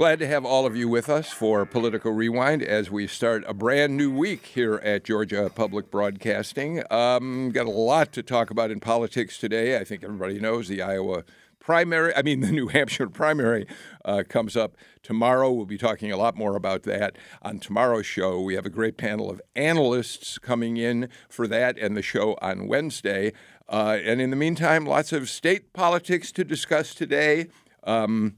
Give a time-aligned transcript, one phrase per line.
[0.00, 3.52] Glad to have all of you with us for Political Rewind as we start a
[3.52, 6.82] brand new week here at Georgia Public Broadcasting.
[6.90, 9.76] Um, got a lot to talk about in politics today.
[9.76, 11.24] I think everybody knows the Iowa
[11.58, 13.66] primary, I mean, the New Hampshire primary
[14.02, 15.52] uh, comes up tomorrow.
[15.52, 18.40] We'll be talking a lot more about that on tomorrow's show.
[18.40, 22.68] We have a great panel of analysts coming in for that and the show on
[22.68, 23.34] Wednesday.
[23.68, 27.48] Uh, and in the meantime, lots of state politics to discuss today.
[27.84, 28.36] Um,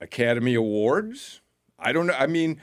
[0.00, 1.40] Academy Awards.
[1.78, 2.14] I don't know.
[2.18, 2.60] I mean,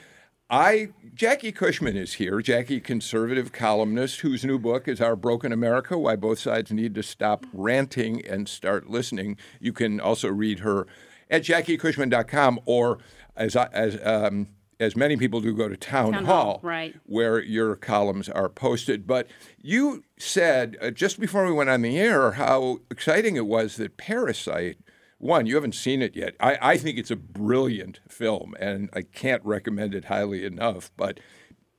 [0.48, 2.40] I Jackie Cushman is here.
[2.40, 7.02] Jackie, conservative columnist, whose new book is Our Broken America: Why Both Sides Need to
[7.02, 9.36] Stop Ranting and Start Listening.
[9.60, 10.86] You can also read her
[11.30, 12.98] at JackieCushman.com or
[13.34, 14.48] as as um,
[14.78, 16.94] as many people do, go to Town, Town Hall, Hall, right.
[17.06, 19.06] where your columns are posted.
[19.06, 19.28] But
[19.60, 23.96] you said uh, just before we went on the air how exciting it was that
[23.96, 24.78] Parasite
[25.18, 26.34] one, you haven't seen it yet.
[26.40, 30.90] I, I think it's a brilliant film, and I can't recommend it highly enough.
[30.96, 31.20] But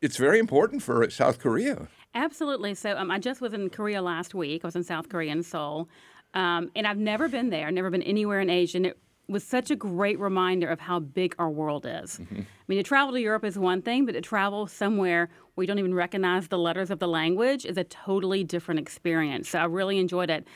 [0.01, 1.87] it's very important for South Korea.
[2.15, 2.73] Absolutely.
[2.73, 4.63] So um, I just was in Korea last week.
[4.63, 5.87] I was in South Korea in Seoul,
[6.33, 7.69] um, and I've never been there.
[7.69, 8.77] Never been anywhere in Asia.
[8.77, 12.19] And it was such a great reminder of how big our world is.
[12.31, 15.67] I mean, to travel to Europe is one thing, but to travel somewhere where you
[15.67, 19.49] don't even recognize the letters of the language is a totally different experience.
[19.49, 20.47] So I really enjoyed it.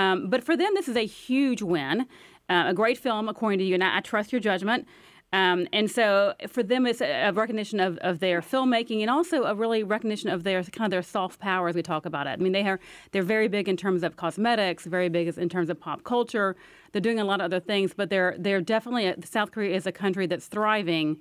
[0.00, 2.06] Um, but for them, this is a huge win,
[2.48, 4.86] uh, a great film, according to you, and I, I trust your judgment.
[5.32, 9.44] Um, and so for them, it's a, a recognition of, of their filmmaking and also
[9.44, 12.30] a really recognition of their kind of their soft power as we talk about it.
[12.30, 12.80] I mean, they are
[13.12, 16.56] they're very big in terms of cosmetics, very big in terms of pop culture.
[16.90, 19.92] They're doing a lot of other things, but they're they're definitely South Korea is a
[19.92, 21.18] country that's thriving.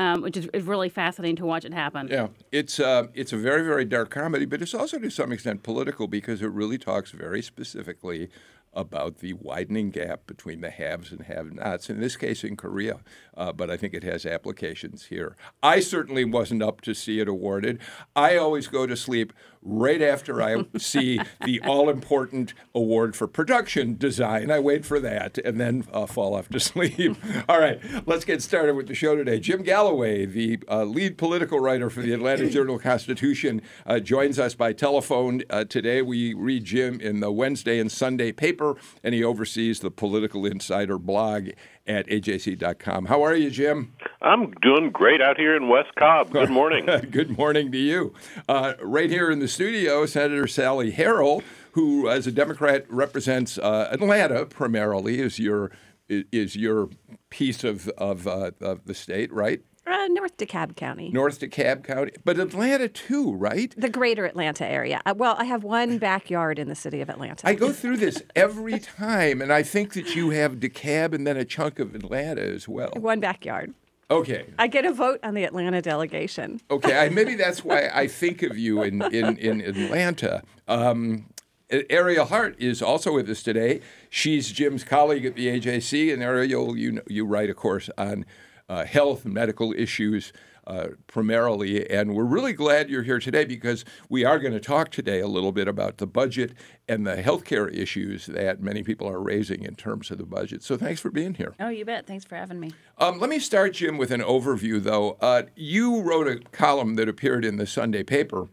[0.00, 2.06] Um, which is, is really fascinating to watch it happen.
[2.06, 5.64] Yeah, it's uh, it's a very very dark comedy, but it's also to some extent
[5.64, 8.30] political because it really talks very specifically
[8.78, 11.90] about the widening gap between the haves and have-nots.
[11.90, 13.00] In this case, in Korea,
[13.36, 15.36] uh, but I think it has applications here.
[15.62, 17.80] I certainly wasn't up to see it awarded.
[18.14, 24.50] I always go to sleep right after I see the all-important award for production design.
[24.50, 27.16] I wait for that and then uh, fall off to sleep.
[27.48, 29.40] all right, let's get started with the show today.
[29.40, 34.72] Jim Galloway, the uh, lead political writer for the Atlanta Journal-Constitution, uh, joins us by
[34.72, 36.00] telephone uh, today.
[36.02, 38.67] We read Jim in the Wednesday and Sunday paper,
[39.02, 41.48] and he oversees the Political Insider blog
[41.86, 43.06] at ajc.com.
[43.06, 43.94] How are you, Jim?
[44.20, 46.30] I'm doing great out here in West Cobb.
[46.30, 46.86] Good morning.
[47.10, 48.14] Good morning to you.
[48.48, 51.42] Uh, right here in the studio, Senator Sally Harrell,
[51.72, 55.70] who, as a Democrat, represents uh, Atlanta primarily, is your
[56.08, 56.88] is your
[57.30, 59.60] piece of of, uh, of the state, right?
[59.88, 61.10] Uh, North DeKalb County.
[61.10, 63.72] North DeKalb County, but Atlanta too, right?
[63.76, 65.00] The greater Atlanta area.
[65.06, 67.46] Uh, well, I have one backyard in the city of Atlanta.
[67.48, 71.36] I go through this every time, and I think that you have DeKalb and then
[71.38, 72.90] a chunk of Atlanta as well.
[72.96, 73.72] One backyard.
[74.10, 74.46] Okay.
[74.58, 76.60] I get a vote on the Atlanta delegation.
[76.70, 80.42] Okay, I, maybe that's why I think of you in in, in Atlanta.
[80.66, 81.26] Um,
[81.70, 83.80] Ariel Hart is also with us today.
[84.08, 88.24] She's Jim's colleague at the AJC, and Ariel, you know, you write, of course, on
[88.68, 90.32] uh, health and medical issues
[90.68, 91.88] uh, primarily.
[91.88, 95.26] And we're really glad you're here today because we are going to talk today a
[95.26, 96.52] little bit about the budget
[96.86, 100.62] and the healthcare issues that many people are raising in terms of the budget.
[100.62, 101.54] So thanks for being here.
[101.58, 102.06] Oh, you bet.
[102.06, 102.72] Thanks for having me.
[102.98, 105.16] Um, let me start, Jim, with an overview, though.
[105.22, 108.48] Uh, you wrote a column that appeared in the Sunday paper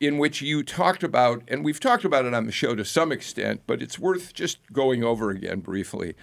[0.00, 3.12] in which you talked about, and we've talked about it on the show to some
[3.12, 6.14] extent, but it's worth just going over again briefly.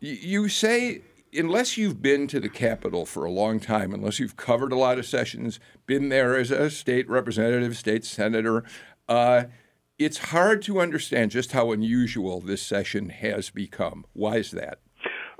[0.00, 4.72] You say unless you've been to the Capitol for a long time, unless you've covered
[4.72, 8.64] a lot of sessions, been there as a state representative, state senator,
[9.08, 9.44] uh,
[9.98, 14.04] it's hard to understand just how unusual this session has become.
[14.12, 14.78] Why is that?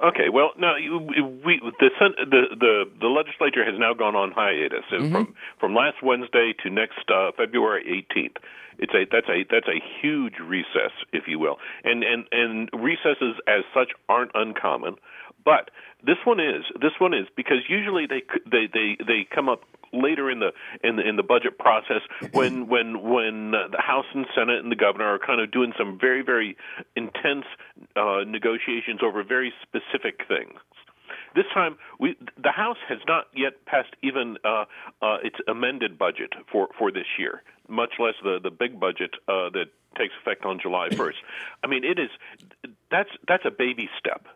[0.05, 1.91] Okay, well, now we the
[2.31, 5.13] the the, the legislature has now gone on hiatus mm-hmm.
[5.13, 8.37] from from last Wednesday to next uh, February 18th.
[8.79, 13.43] It's a that's a that's a huge recess, if you will, and and and recesses
[13.49, 14.97] as such aren't uncommon.
[15.45, 15.71] But
[16.05, 19.63] this one is this one is because usually they they they they come up
[19.93, 20.53] later in the
[20.83, 22.03] in the in the budget process
[22.33, 25.73] when when when uh, the House and Senate and the governor are kind of doing
[25.79, 26.57] some very very
[26.97, 27.45] intense
[27.97, 30.59] uh, negotiations over very specific things.
[31.35, 34.65] This time, we the House has not yet passed even uh,
[35.03, 39.51] uh, its amended budget for for this year, much less the the big budget uh,
[39.51, 41.17] that takes effect on July 1st.
[41.65, 42.11] I mean, it is
[42.91, 44.27] that's that's a baby step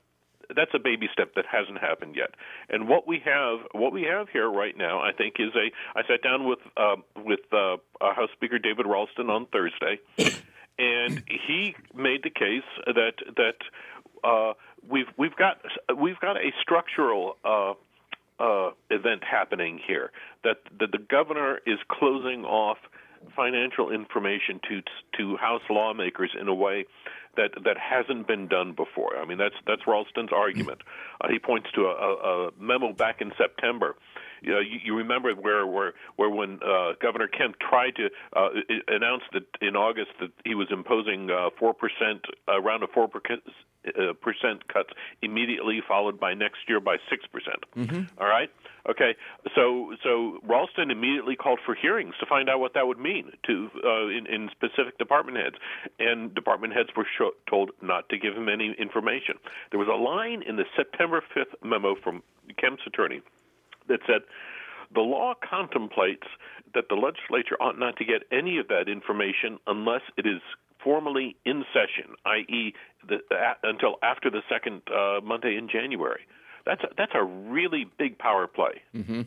[0.54, 2.30] that's a baby step that hasn't happened yet.
[2.68, 5.70] And what we have, what we have here right now, I think, is a.
[5.98, 10.00] I sat down with uh, with uh, House Speaker David Ralston on Thursday,
[10.78, 13.56] and he made the case that that
[14.24, 14.52] uh,
[14.88, 15.58] we've we've got
[15.96, 17.36] we've got a structural.
[17.44, 17.74] Uh,
[18.40, 20.10] uh, event happening here
[20.42, 22.78] that, that the governor is closing off
[23.34, 24.82] financial information to
[25.18, 26.86] to House lawmakers in a way
[27.36, 29.16] that that hasn't been done before.
[29.16, 30.82] I mean, that's that's Ralston's argument.
[31.20, 33.96] Uh, he points to a, a, memo back in September.
[34.42, 38.48] You, know, you, you remember where where where when uh, Governor Kemp tried to uh,
[38.88, 43.42] announce that in August that he was imposing uh, four percent around a four percent
[43.86, 44.90] uh, percent cuts
[45.22, 47.64] immediately, followed by next year by six percent.
[47.76, 48.20] Mm-hmm.
[48.20, 48.50] All right.
[48.88, 49.14] Okay,
[49.54, 53.70] so so Ralston immediately called for hearings to find out what that would mean to
[53.84, 55.56] uh, in, in specific department heads,
[55.98, 59.36] and department heads were sh- told not to give him any information.
[59.70, 62.22] There was a line in the September 5th memo from
[62.58, 63.20] Kemp's attorney
[63.88, 64.22] that said
[64.94, 66.26] the law contemplates
[66.74, 70.40] that the legislature ought not to get any of that information unless it is
[70.82, 72.74] formally in session, i.e.,
[73.08, 73.18] the,
[73.62, 76.22] until after the second uh, Monday in January.
[76.64, 78.82] That's a, that's a really big power play.
[78.94, 79.22] Mm-hmm.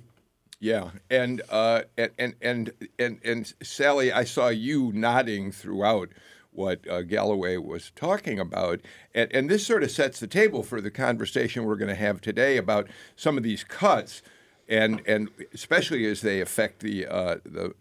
[0.59, 6.09] Yeah, and, uh, and and and and and Sally, I saw you nodding throughout
[6.51, 8.79] what uh, Galloway was talking about,
[9.13, 12.21] and and this sort of sets the table for the conversation we're going to have
[12.21, 12.87] today about
[13.17, 14.21] some of these cuts,
[14.69, 17.73] and and especially as they affect the uh, the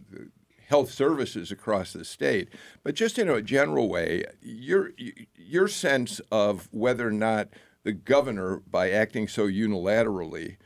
[0.69, 2.49] health services across the state.
[2.82, 4.90] But just in a general way, your
[5.37, 7.49] your sense of whether or not
[7.82, 10.56] the governor, by acting so unilaterally,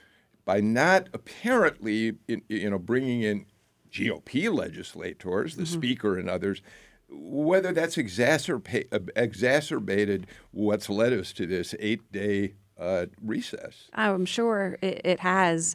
[0.44, 3.46] by not apparently, you know, bringing in
[3.90, 5.74] GOP legislators, the mm-hmm.
[5.74, 6.62] speaker and others,
[7.10, 13.88] whether that's exacerba- exacerbated what's led us to this eight-day uh, recess.
[13.94, 15.74] I'm sure it, it has.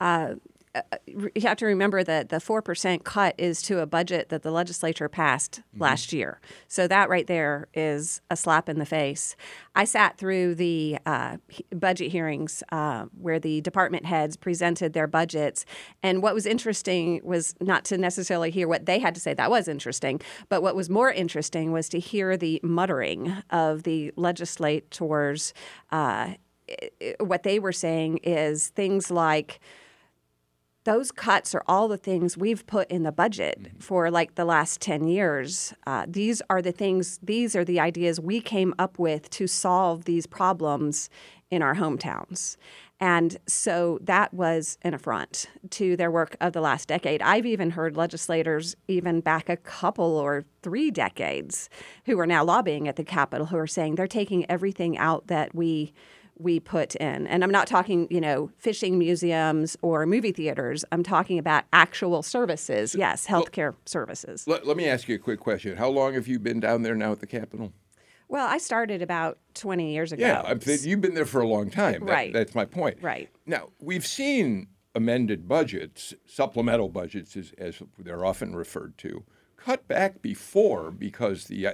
[0.00, 0.34] Uh,
[1.06, 5.08] you have to remember that the 4% cut is to a budget that the legislature
[5.08, 5.82] passed mm-hmm.
[5.82, 6.40] last year.
[6.68, 9.36] So that right there is a slap in the face.
[9.76, 11.36] I sat through the uh,
[11.74, 15.64] budget hearings uh, where the department heads presented their budgets.
[16.02, 19.50] And what was interesting was not to necessarily hear what they had to say, that
[19.50, 20.20] was interesting.
[20.48, 25.54] But what was more interesting was to hear the muttering of the legislators.
[25.90, 26.34] Uh,
[27.20, 29.60] what they were saying is things like,
[30.84, 33.78] those cuts are all the things we've put in the budget mm-hmm.
[33.78, 35.74] for like the last 10 years.
[35.86, 40.04] Uh, these are the things, these are the ideas we came up with to solve
[40.04, 41.10] these problems
[41.50, 42.56] in our hometowns.
[43.00, 47.20] And so that was an affront to their work of the last decade.
[47.22, 51.68] I've even heard legislators, even back a couple or three decades,
[52.06, 55.54] who are now lobbying at the Capitol, who are saying they're taking everything out that
[55.54, 55.92] we
[56.38, 57.26] we put in.
[57.26, 60.84] And I'm not talking, you know, fishing museums or movie theaters.
[60.92, 62.94] I'm talking about actual services.
[62.94, 64.46] Yes, healthcare well, services.
[64.46, 65.76] Let, let me ask you a quick question.
[65.76, 67.72] How long have you been down there now at the Capitol?
[68.28, 70.24] Well, I started about 20 years ago.
[70.24, 72.04] Yeah, you've been there for a long time.
[72.04, 72.32] That, right.
[72.32, 72.98] That's my point.
[73.02, 73.28] Right.
[73.46, 79.24] Now, we've seen amended budgets, supplemental budgets, as, as they're often referred to,
[79.56, 81.72] cut back before because the uh,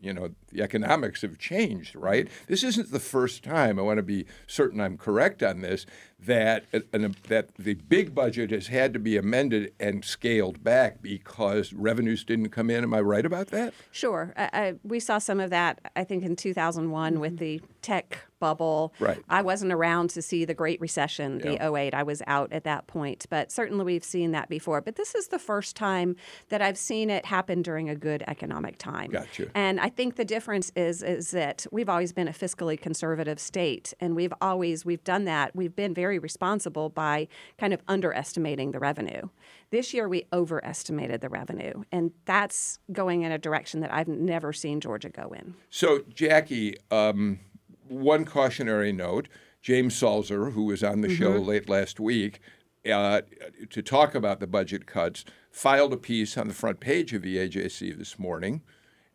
[0.00, 4.02] you know the economics have changed right this isn't the first time i want to
[4.02, 5.86] be certain i'm correct on this
[6.18, 11.72] that an, that the big budget has had to be amended and scaled back because
[11.72, 15.40] revenues didn't come in am i right about that sure I, I, we saw some
[15.40, 17.20] of that i think in 2001 mm-hmm.
[17.20, 18.94] with the tech bubble.
[18.98, 19.22] Right.
[19.28, 21.72] I wasn't around to see the Great Recession, the yeah.
[21.72, 21.94] 08.
[21.94, 24.80] I was out at that point, but certainly we've seen that before.
[24.80, 26.16] But this is the first time
[26.48, 29.10] that I've seen it happen during a good economic time.
[29.10, 29.48] Gotcha.
[29.54, 33.94] And I think the difference is is that we've always been a fiscally conservative state,
[34.00, 35.54] and we've always we've done that.
[35.54, 37.28] We've been very responsible by
[37.58, 39.28] kind of underestimating the revenue.
[39.70, 44.52] This year we overestimated the revenue, and that's going in a direction that I've never
[44.52, 45.54] seen Georgia go in.
[45.70, 46.76] So, Jackie.
[46.90, 47.40] Um,
[47.88, 49.28] one cautionary note
[49.60, 51.16] James Salzer, who was on the mm-hmm.
[51.16, 52.40] show late last week
[52.86, 53.22] uh,
[53.70, 57.36] to talk about the budget cuts, filed a piece on the front page of the
[57.36, 58.62] AJC this morning.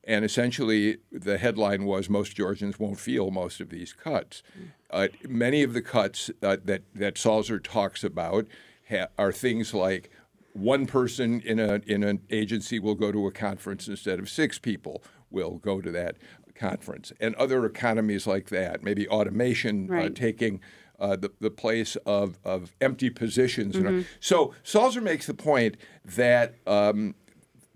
[0.05, 4.43] And essentially, the headline was Most Georgians won't feel most of these cuts.
[4.57, 4.71] Mm.
[4.89, 8.45] Uh, many of the cuts uh, that, that Salzer talks about
[8.89, 10.11] ha- are things like
[10.51, 14.59] one person in, a, in an agency will go to a conference instead of six
[14.59, 16.15] people will go to that
[16.53, 20.11] conference and other economies like that, maybe automation uh, right.
[20.11, 20.59] uh, taking
[20.99, 23.75] uh, the, the place of, of empty positions.
[23.75, 24.01] Mm-hmm.
[24.19, 27.15] So Salzer makes the point that um,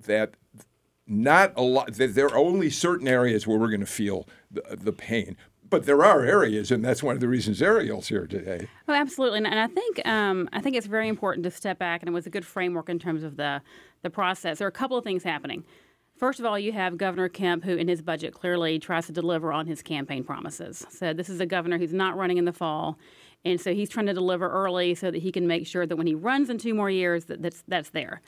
[0.06, 0.36] that
[1.08, 4.92] not a lot there are only certain areas where we're going to feel the, the
[4.92, 5.38] pain
[5.70, 8.68] but there are areas, and that's one of the reasons Ariel's here today.
[8.88, 12.10] Oh, absolutely, and, I think um, I think it's very important to step back, and
[12.10, 13.62] it was a good framework in terms of the
[14.02, 14.60] the process.
[14.60, 15.64] There are a couple of things happening.
[16.18, 19.54] First of all, you have Governor Kemp, who in his budget clearly tries to deliver
[19.54, 20.84] on his campaign promises.
[20.90, 22.98] So this is a governor who's not running in the fall,
[23.46, 26.08] and so he's trying to deliver early so that he can make sure that when
[26.08, 28.22] he runs in two more years, that that's, that's there.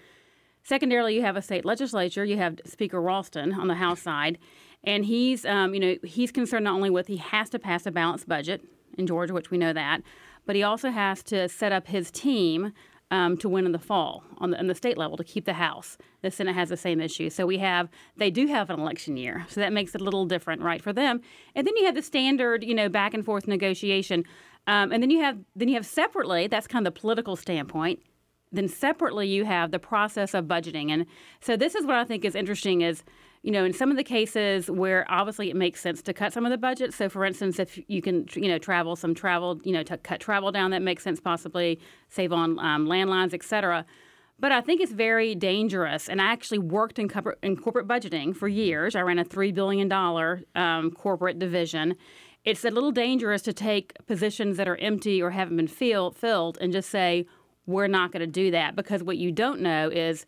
[0.70, 2.24] Secondarily, you have a state legislature.
[2.24, 4.38] You have Speaker Ralston on the House side,
[4.84, 7.92] and he's, um, you know, he's concerned not only with he has to pass a
[7.92, 8.64] balanced budget
[8.96, 10.04] in Georgia, which we know that,
[10.46, 12.72] but he also has to set up his team
[13.10, 15.54] um, to win in the fall on the, on the state level to keep the
[15.54, 15.98] House.
[16.22, 17.32] The Senate has the same issue.
[17.32, 19.48] So we have, they do have an election year.
[19.50, 21.22] So that makes it a little different, right, for them.
[21.56, 24.24] And then you have the standard, you know, back and forth negotiation.
[24.68, 28.04] Um, and then you have, then you have separately, that's kind of the political standpoint.
[28.52, 30.92] Then separately, you have the process of budgeting.
[30.92, 31.06] And
[31.40, 33.04] so this is what I think is interesting is,
[33.44, 36.46] you know, in some of the cases where obviously it makes sense to cut some
[36.46, 36.94] of the budget.
[36.94, 40.20] So, for instance, if you can, you know, travel some travel, you know, to cut
[40.20, 41.80] travel down, that makes sense possibly,
[42.10, 43.86] save on um, landlines, et cetera.
[44.40, 46.10] But I think it's very dangerous.
[46.10, 48.96] And I actually worked in corporate, in corporate budgeting for years.
[48.96, 49.92] I ran a $3 billion
[50.56, 51.96] um, corporate division.
[52.46, 56.58] It's a little dangerous to take positions that are empty or haven't been fill, filled
[56.62, 57.26] and just say,
[57.66, 58.76] we're not going to do that.
[58.76, 60.26] Because what you don't know is,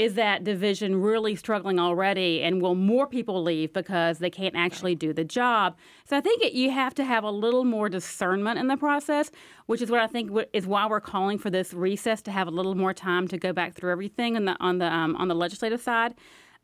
[0.00, 4.94] is that division really struggling already and will more people leave because they can't actually
[4.94, 8.58] do the job so i think it, you have to have a little more discernment
[8.58, 9.30] in the process
[9.66, 12.50] which is what i think is why we're calling for this recess to have a
[12.50, 15.34] little more time to go back through everything on the on the um, on the
[15.34, 16.14] legislative side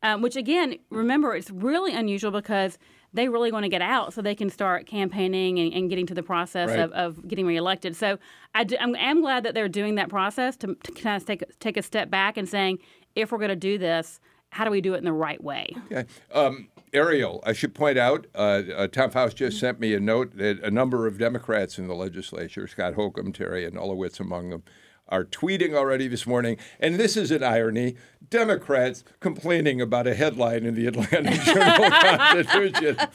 [0.03, 2.79] um, which again remember it's really unusual because
[3.17, 6.15] they really want to get out so they can start campaigning and, and getting to
[6.15, 6.79] the process right.
[6.79, 7.97] of, of getting reelected.
[7.97, 8.19] So
[8.55, 11.43] I do, I'm, I'm, glad that they're doing that process to, to kind of take,
[11.59, 12.79] take a step back and saying,
[13.15, 14.21] if we're going to do this,
[14.51, 15.75] how do we do it in the right way?
[15.91, 16.05] Okay.
[16.33, 20.37] Um, Ariel, I should point out, uh, uh, Tom Faust just sent me a note
[20.37, 24.63] that a number of Democrats in the legislature, Scott Holcomb, Teri Anulewicz among them,
[25.09, 26.57] are tweeting already this morning.
[26.81, 27.97] And this is an irony
[28.29, 32.97] Democrats complaining about a headline in the Atlanta Journal Constitution.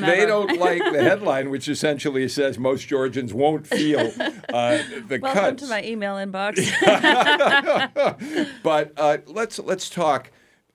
[0.00, 4.12] they don't like the headline, which essentially says most Georgians won't feel
[4.52, 5.62] uh, the Welcome cuts.
[5.64, 6.62] to my email inbox.
[8.62, 10.30] but uh, let's let's talk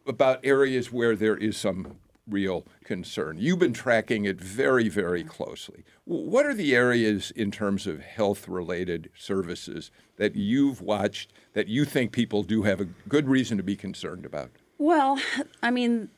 [0.06, 1.96] about areas where there is some
[2.28, 3.38] real concern.
[3.40, 5.84] You've been tracking it very, very closely.
[6.06, 11.86] What are the areas in terms of health related services that you've watched that you
[11.86, 14.52] think people do have a good reason to be concerned about?
[14.78, 15.20] Well,
[15.64, 16.10] I mean,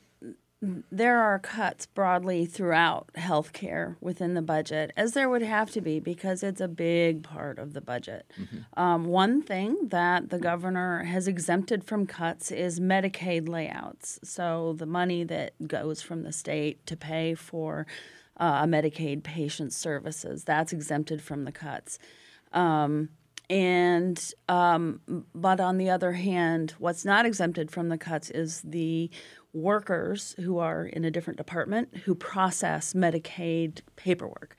[0.61, 6.01] there are cuts broadly throughout healthcare within the budget, as there would have to be
[6.01, 8.29] because it's a big part of the budget.
[8.39, 8.79] Mm-hmm.
[8.79, 14.19] Um, one thing that the governor has exempted from cuts is Medicaid layouts.
[14.23, 17.87] So the money that goes from the state to pay for
[18.35, 21.99] uh, Medicaid patient services, that's exempted from the cuts.
[22.51, 23.09] Um,
[23.49, 25.01] and um,
[25.33, 29.09] but on the other hand, what's not exempted from the cuts is the
[29.53, 34.55] workers who are in a different department who process Medicaid paperwork.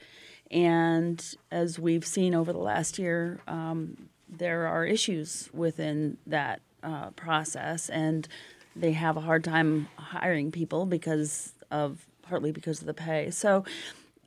[0.51, 7.11] And as we've seen over the last year, um, there are issues within that uh,
[7.11, 8.27] process, and
[8.75, 13.31] they have a hard time hiring people because of partly because of the pay.
[13.31, 13.65] So,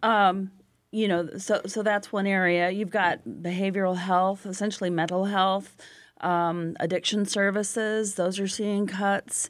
[0.01, 0.51] um,
[0.91, 2.69] you know, so so that's one area.
[2.69, 5.75] You've got behavioral health, essentially mental health,
[6.21, 8.15] um, addiction services.
[8.15, 9.49] Those are seeing cuts.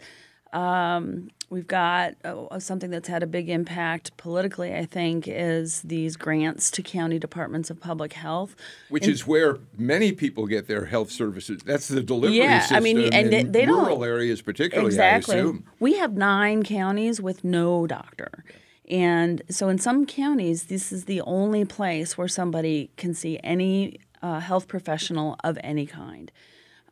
[0.54, 6.16] Um, we've got uh, something that's had a big impact politically, I think, is these
[6.16, 8.56] grants to county departments of public health,
[8.90, 11.62] which is where many people get their health services.
[11.66, 14.88] That's the delivery yeah, system I mean, and they, they rural don't, rural areas, particularly.
[14.88, 15.60] Exactly.
[15.80, 18.44] We have nine counties with no doctor.
[18.90, 24.00] And so, in some counties, this is the only place where somebody can see any
[24.22, 26.32] uh, health professional of any kind.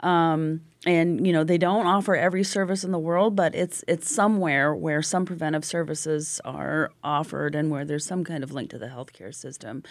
[0.01, 4.13] Um, and you know they don't offer every service in the world, but it's it's
[4.13, 8.79] somewhere where some preventive services are offered and where there's some kind of link to
[8.79, 9.84] the healthcare system.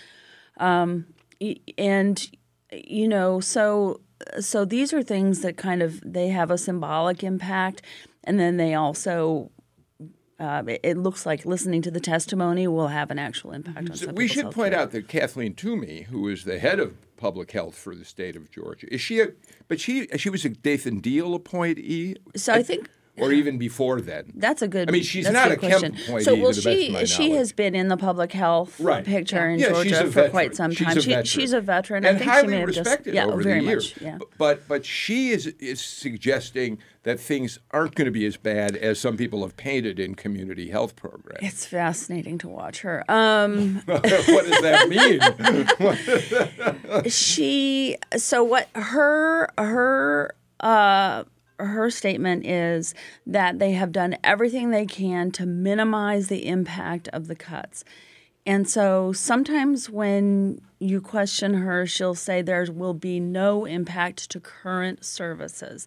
[0.58, 1.06] Um,
[1.78, 2.30] and
[2.72, 4.00] you know, so
[4.40, 7.82] so these are things that kind of they have a symbolic impact,
[8.24, 9.50] and then they also
[10.40, 13.96] uh, it, it, looks like listening to the testimony will have an actual impact on
[13.96, 14.82] so We should point care.
[14.82, 18.50] out that Kathleen Toomey, who is the head of public health for the state of
[18.50, 19.28] Georgia, is she a?
[19.68, 22.16] But she she was a Nathan Deal appointee.
[22.36, 22.88] So I think
[23.20, 24.32] or even before then?
[24.34, 24.88] That's a good.
[24.88, 25.94] I mean, she's not a question.
[25.94, 28.78] appointee, So, well, to the best of she she has been in the public health
[28.80, 29.04] Right.
[29.04, 30.96] picture in Yeah, Georgia for quite some She's time.
[30.98, 32.04] a She, she's a veteran.
[32.04, 33.94] and I think highly she may have respected just, yeah, over very the years.
[33.96, 34.02] much.
[34.02, 34.18] Yeah.
[34.38, 38.98] But but she is is suggesting that things aren't going to be as bad as
[39.00, 41.38] some people have painted in community health programs.
[41.42, 43.02] It's fascinating to watch her.
[43.10, 45.18] Um, what does that mean?
[47.10, 51.24] she so what her her uh
[51.66, 52.94] her statement is
[53.26, 57.84] that they have done everything they can to minimize the impact of the cuts.
[58.46, 64.40] And so sometimes when you question her, she'll say there will be no impact to
[64.40, 65.86] current services.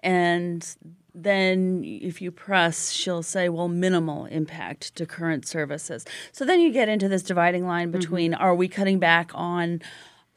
[0.00, 0.66] And
[1.14, 6.04] then if you press, she'll say, well, minimal impact to current services.
[6.32, 7.98] So then you get into this dividing line mm-hmm.
[8.00, 9.80] between are we cutting back on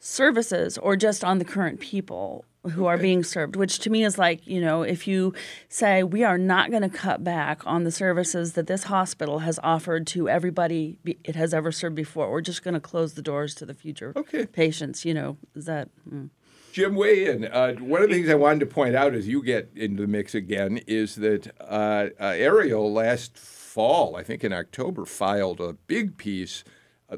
[0.06, 4.18] services or just on the current people who are being served, which to me is
[4.18, 5.32] like, you know, if you
[5.68, 9.60] say we are not going to cut back on the services that this hospital has
[9.62, 13.54] offered to everybody it has ever served before, we're just going to close the doors
[13.54, 14.46] to the future Okay.
[14.46, 15.88] patients, you know, is that.
[16.08, 16.30] mm.
[16.72, 17.44] Jim, weigh in.
[17.46, 20.08] Uh, one of the things I wanted to point out as you get into the
[20.08, 25.72] mix again is that uh, uh, Ariel last fall, I think in October, filed a
[25.72, 26.64] big piece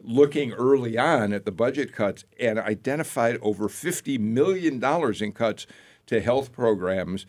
[0.02, 4.82] looking early on at the budget cuts and identified over $50 million
[5.22, 5.66] in cuts
[6.06, 7.26] to health programs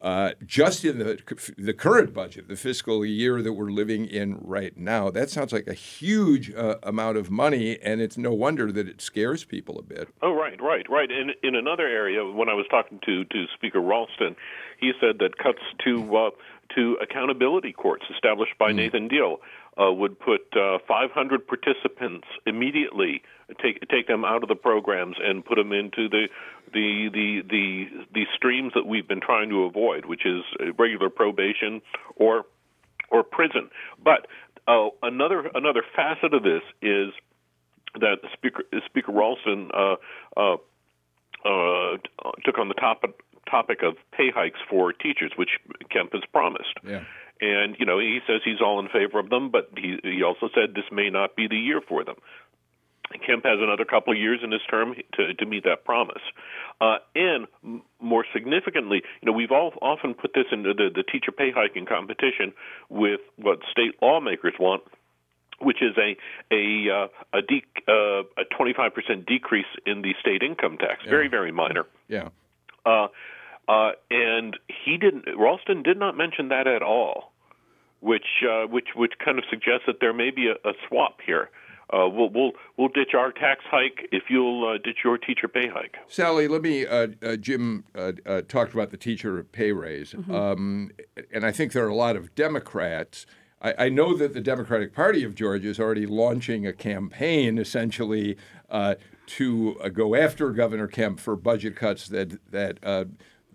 [0.00, 1.18] uh, just in the,
[1.58, 5.10] the current budget, the fiscal year that we're living in right now.
[5.10, 9.00] That sounds like a huge uh, amount of money, and it's no wonder that it
[9.00, 10.08] scares people a bit.
[10.22, 11.10] Oh, right, right, right.
[11.10, 14.36] In in another area, when I was talking to to Speaker Ralston,
[14.78, 16.30] he said that cuts to uh,
[16.76, 19.38] to accountability courts established by Nathan Deal
[19.78, 23.22] uh, would put uh, 500 participants immediately
[23.62, 26.28] take take them out of the programs and put them into the
[26.72, 30.42] the the the the streams that we've been trying to avoid, which is
[30.78, 31.80] regular probation
[32.16, 32.44] or
[33.10, 33.70] or prison.
[34.02, 34.26] But
[34.66, 37.12] uh, another another facet of this is
[37.94, 39.96] that Speaker Speaker Ralston uh,
[40.36, 40.56] uh,
[41.44, 41.96] uh,
[42.44, 43.10] took on the topic
[43.50, 45.50] topic of pay hikes for teachers, which
[45.90, 46.74] Kemp has promised.
[46.84, 47.04] Yeah.
[47.40, 50.48] And you know he says he's all in favor of them, but he he also
[50.54, 52.16] said this may not be the year for them.
[53.26, 56.22] Kemp has another couple of years in his term to, to meet that promise.
[56.80, 57.46] Uh, and
[58.00, 61.74] more significantly, you know, we've all often put this into the, the teacher pay hike
[61.74, 62.52] in competition
[62.88, 64.82] with what state lawmakers want,
[65.60, 66.16] which is a
[66.54, 67.08] a uh,
[67.38, 71.04] a, de- uh, a 25% decrease in the state income tax.
[71.08, 71.86] Very very minor.
[72.08, 72.28] Yeah.
[72.84, 73.08] Uh,
[73.68, 75.24] uh, and he didn't.
[75.36, 77.27] Ralston did not mention that at all,
[78.00, 81.50] which uh, which which kind of suggests that there may be a, a swap here.
[81.90, 85.68] Uh, we'll we'll we'll ditch our tax hike if you'll uh, ditch your teacher pay
[85.68, 85.96] hike.
[86.06, 86.86] Sally, let me.
[86.86, 90.90] Uh, uh, Jim uh, uh, talked about the teacher pay raise, um,
[91.32, 93.24] and I think there are a lot of Democrats.
[93.62, 98.36] I, I know that the Democratic Party of Georgia is already launching a campaign, essentially,
[98.70, 103.06] uh, to uh, go after Governor Kemp for budget cuts that that.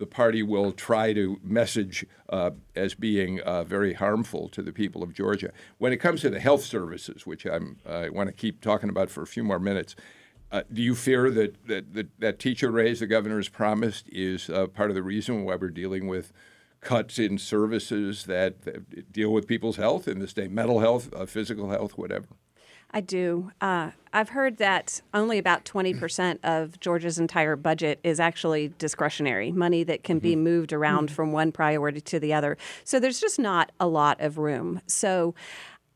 [0.04, 5.02] The party will try to message uh, as being uh, very harmful to the people
[5.02, 5.54] of Georgia.
[5.78, 9.10] When it comes to the health services, which I'm, I want to keep talking about
[9.10, 9.96] for a few more minutes,
[10.52, 14.50] uh, do you fear that, that that that teacher raise the governor has promised is
[14.50, 16.34] uh, part of the reason why we're dealing with
[16.82, 21.26] cuts in services that, that deal with people's health in the state, mental health, uh,
[21.26, 22.28] physical health, whatever?
[22.94, 23.52] I do.
[23.60, 29.84] Uh, I've heard that only about 20% of Georgia's entire budget is actually discretionary, money
[29.84, 32.56] that can be moved around from one priority to the other.
[32.84, 34.80] So there's just not a lot of room.
[34.86, 35.34] So,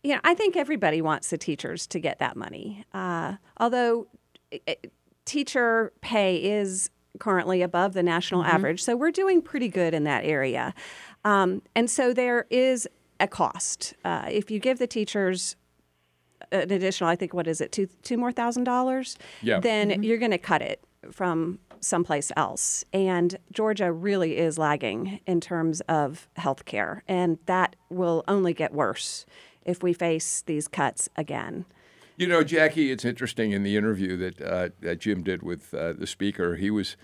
[0.03, 2.83] you know, I think everybody wants the teachers to get that money.
[2.91, 4.07] Uh, although
[4.65, 4.75] eh,
[5.25, 10.25] teacher pay is currently above the national average, so we're doing pretty good in that
[10.25, 10.73] area.
[11.23, 12.87] Um, and so there is
[13.19, 13.93] a cost.
[14.03, 15.55] Uh, if you give the teachers
[16.51, 19.17] an additional, I think, what is it, two two more thousand dollars?
[19.41, 19.59] Yeah.
[19.59, 22.83] Then you're going to cut it from someplace else.
[22.93, 28.73] And Georgia really is lagging in terms of health care, and that will only get
[28.73, 29.25] worse
[29.65, 31.65] if we face these cuts again.
[32.15, 35.93] You know, Jackie, it's interesting in the interview that uh, that Jim did with uh,
[35.93, 36.55] the speaker.
[36.55, 36.97] He was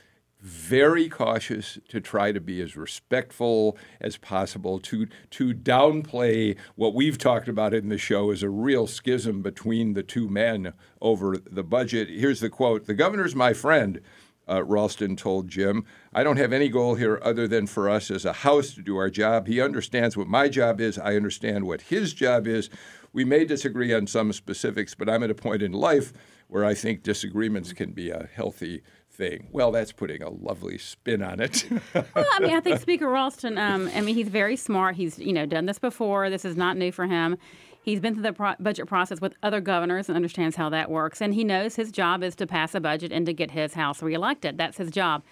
[0.43, 7.17] very cautious to try to be as respectful as possible to to downplay what we've
[7.17, 11.63] talked about in the show as a real schism between the two men over the
[11.63, 12.09] budget.
[12.09, 14.01] Here's the quote: "The governor's my friend."
[14.45, 18.25] Uh, Ralston told Jim, I don't have any goal here other than for us as
[18.25, 19.47] a House to do our job.
[19.47, 20.99] He understands what my job is.
[20.99, 22.69] I understand what his job is.
[23.13, 26.11] We may disagree on some specifics, but I'm at a point in life
[26.49, 29.47] where I think disagreements can be a healthy thing.
[29.51, 31.65] Well, that's putting a lovely spin on it.
[31.93, 33.57] well, I mean, I think Speaker Ralston.
[33.57, 34.95] Um, I mean, he's very smart.
[34.95, 36.29] He's you know done this before.
[36.29, 37.37] This is not new for him.
[37.83, 41.21] He's been through the pro- budget process with other governors and understands how that works.
[41.21, 44.01] And he knows his job is to pass a budget and to get his House
[44.01, 44.57] reelected.
[44.57, 45.23] That's his job.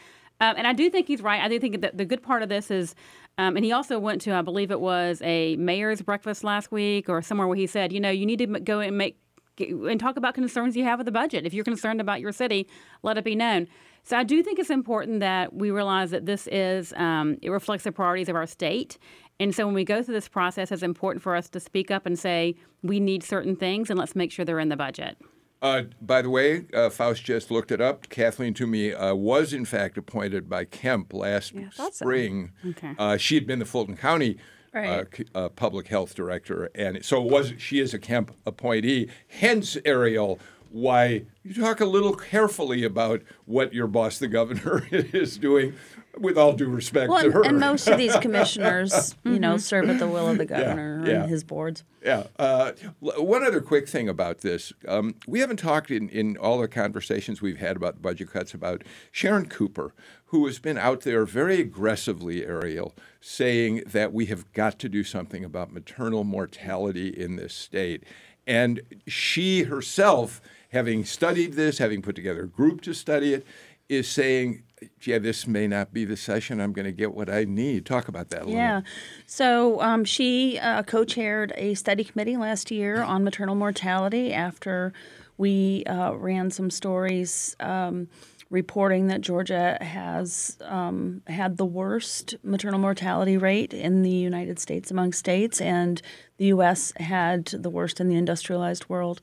[0.42, 1.42] Um, and I do think he's right.
[1.42, 2.96] I do think that the good part of this is,
[3.38, 7.08] um, and he also went to, I believe it was a mayor's breakfast last week
[7.08, 9.18] or somewhere where he said, you know, you need to go and make
[9.62, 11.46] and talk about concerns you have with the budget.
[11.46, 12.68] If you're concerned about your city,
[13.04, 13.68] let it be known.
[14.04, 17.84] So I do think it's important that we realize that this is um, it reflects
[17.84, 18.98] the priorities of our state,
[19.42, 22.06] and so when we go through this process, it's important for us to speak up
[22.06, 25.18] and say, we need certain things and let's make sure they're in the budget.
[25.64, 28.08] Uh, by the way, uh, Faust just looked it up.
[28.10, 32.52] Kathleen Toomey uh, was, in fact, appointed by Kemp last yeah, spring.
[32.62, 32.70] So.
[32.70, 32.94] Okay.
[33.00, 34.38] Uh, she had been the Fulton County
[34.74, 35.28] right.
[35.36, 39.10] uh, public health director, and so was she is a Kemp appointee.
[39.28, 40.40] Hence, Ariel,
[40.72, 45.74] why you talk a little carefully about what your boss, the governor, is doing
[46.18, 47.46] with all due respect well, to her.
[47.46, 51.12] And most of these commissioners, you know, serve at the will of the governor yeah,
[51.12, 51.22] yeah.
[51.22, 51.84] and his boards.
[52.04, 52.24] Yeah.
[52.38, 54.74] Uh, one other quick thing about this.
[54.88, 58.84] Um, we haven't talked in, in all the conversations we've had about budget cuts about
[59.12, 59.94] Sharon Cooper,
[60.26, 65.04] who has been out there very aggressively, Ariel, saying that we have got to do
[65.04, 68.04] something about maternal mortality in this state.
[68.48, 73.46] And she herself, having studied this, having put together a group to study it,
[73.90, 74.64] is saying
[75.04, 77.86] yeah, this may not be the session I'm going to get what I need.
[77.86, 78.54] Talk about that a little.
[78.56, 78.82] Yeah.
[79.28, 84.94] So um, she uh, co chaired a study committee last year on maternal mortality after
[85.38, 87.56] we uh, ran some stories.
[87.60, 88.08] Um,
[88.50, 94.92] reporting that Georgia has um, had the worst maternal mortality rate in the United States
[94.92, 96.02] among states, and
[96.36, 96.92] the U.S.
[96.98, 99.22] had the worst in the industrialized world.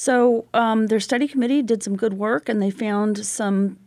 [0.00, 3.80] So um, their study committee did some good work, and they found some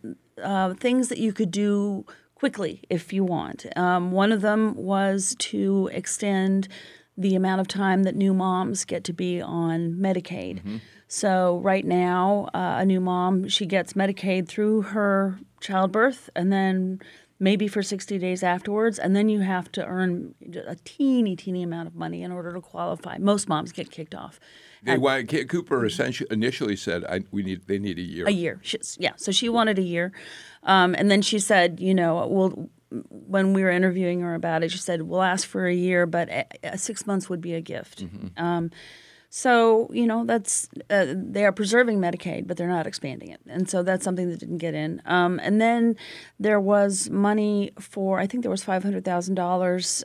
[0.44, 3.66] uh, things that you could do quickly if you want.
[3.78, 6.68] Um, one of them was to extend
[7.16, 10.58] the amount of time that new moms get to be on Medicaid.
[10.58, 10.78] Mm-hmm.
[11.08, 17.00] So right now, uh, a new mom she gets Medicaid through her childbirth, and then
[17.40, 20.36] maybe for 60 days afterwards, and then you have to earn
[20.68, 23.18] a teeny, teeny amount of money in order to qualify.
[23.18, 24.42] Most moms get kicked off.
[24.84, 28.62] They want, Cooper essentially initially said, I, "We need they need a year." A year,
[28.98, 29.14] yeah.
[29.16, 30.12] So she wanted a year,
[30.64, 32.70] um, and then she said, "You know, well."
[33.10, 36.28] When we were interviewing her about it, she said, "We'll ask for a year, but
[36.28, 38.44] a, a six months would be a gift." Mm-hmm.
[38.44, 38.70] Um,
[39.30, 43.70] so you know that's uh, they are preserving Medicaid, but they're not expanding it, and
[43.70, 45.02] so that's something that didn't get in.
[45.06, 45.96] Um, and then
[46.38, 50.04] there was money for I think there was five hundred thousand um, dollars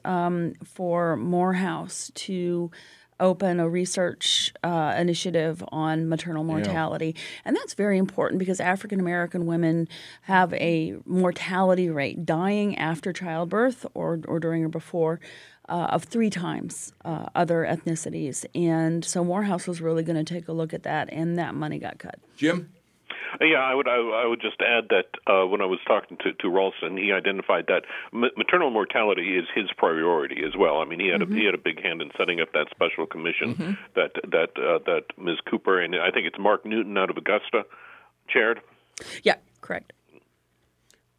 [0.65, 2.71] for Morehouse to
[3.20, 7.14] open a research uh, initiative on maternal mortality.
[7.14, 7.22] Yeah.
[7.46, 9.88] And that's very important because African American women
[10.22, 15.20] have a mortality rate dying after childbirth or, or during or before.
[15.68, 18.46] Uh, of three times uh, other ethnicities.
[18.55, 21.81] And so Morehouse was really going to take a look at that, and that money
[21.81, 22.20] got cut.
[22.37, 22.70] Jim?
[23.40, 23.88] Yeah, I would.
[23.88, 27.12] I, I would just add that uh, when I was talking to to Ralston, he
[27.12, 30.79] identified that m- maternal mortality is his priority as well.
[30.79, 31.33] I mean, he had mm-hmm.
[31.33, 33.72] a, he had a big hand in setting up that special commission mm-hmm.
[33.94, 35.38] that that uh, that Ms.
[35.49, 37.64] Cooper and I think it's Mark Newton out of Augusta
[38.29, 38.61] chaired.
[39.22, 39.92] Yeah, correct.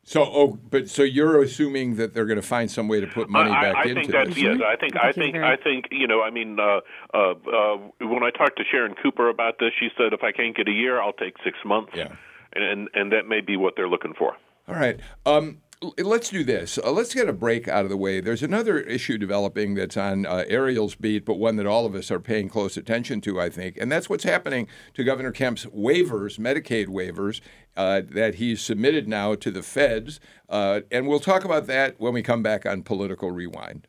[0.07, 3.29] So, oh, but so you're assuming that they're going to find some way to put
[3.29, 4.37] money I, back I, I into think that's this.
[4.37, 4.57] yes.
[4.65, 6.21] I think I think I think you know.
[6.21, 6.79] I mean, uh,
[7.13, 10.55] uh, uh, when I talked to Sharon Cooper about this, she said if I can't
[10.55, 11.91] get a year, I'll take six months.
[11.93, 12.15] Yeah,
[12.53, 14.37] and and, and that may be what they're looking for.
[14.69, 14.97] All right.
[15.25, 16.79] Um, let's do this.
[16.83, 18.19] Uh, let's get a break out of the way.
[18.19, 22.09] There's another issue developing that's on uh, Ariel's beat, but one that all of us
[22.09, 26.39] are paying close attention to, I think, and that's what's happening to Governor Kemp's waivers,
[26.39, 27.41] Medicaid waivers,
[27.75, 30.19] uh, that he's submitted now to the feds.
[30.49, 33.87] Uh, and we'll talk about that when we come back on Political Rewind.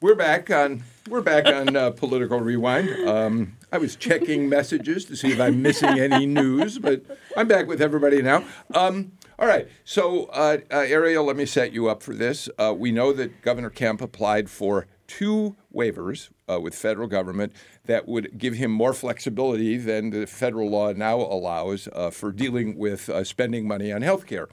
[0.00, 3.08] We're back on we're back on uh, Political Rewind.
[3.08, 7.02] Um, I was checking messages to see if I'm missing any news, but
[7.36, 8.44] I'm back with everybody now.
[8.74, 9.68] Um, all right.
[9.84, 12.48] So, uh, uh, Ariel, let me set you up for this.
[12.58, 17.52] Uh, we know that Governor Kemp applied for two waivers uh, with federal government
[17.84, 22.78] that would give him more flexibility than the federal law now allows uh, for dealing
[22.78, 24.48] with uh, spending money on health care.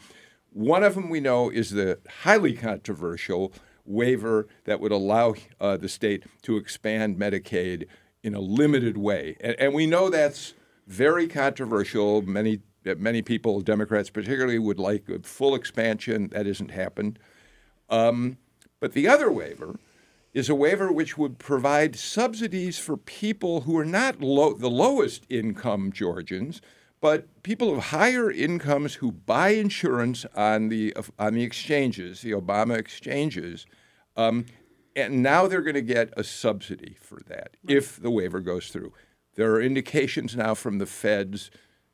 [0.51, 3.53] One of them we know is the highly controversial
[3.86, 7.88] waiver that would allow the state to expand Medicaid
[8.24, 9.36] in a limited way.
[9.41, 10.54] And, and we know that's
[10.88, 12.22] very controversial.
[12.22, 12.62] Many
[12.98, 16.30] many people, Democrats particularly, would like a full expansion.
[16.30, 17.20] That hasn't happened.
[17.89, 18.38] Um,
[18.80, 19.80] but the other waiver
[20.34, 25.26] is a waiver which would provide subsidies for people who are not low, the lowest
[25.30, 26.62] income Georgians,
[27.01, 32.77] but people of higher incomes who buy insurance on the on the exchanges, the Obama
[32.77, 33.65] exchanges,
[34.15, 34.45] um,
[34.95, 37.77] and now they're going to get a subsidy for that right.
[37.77, 38.93] if the waiver goes through.
[39.35, 41.49] There are indications now from the feds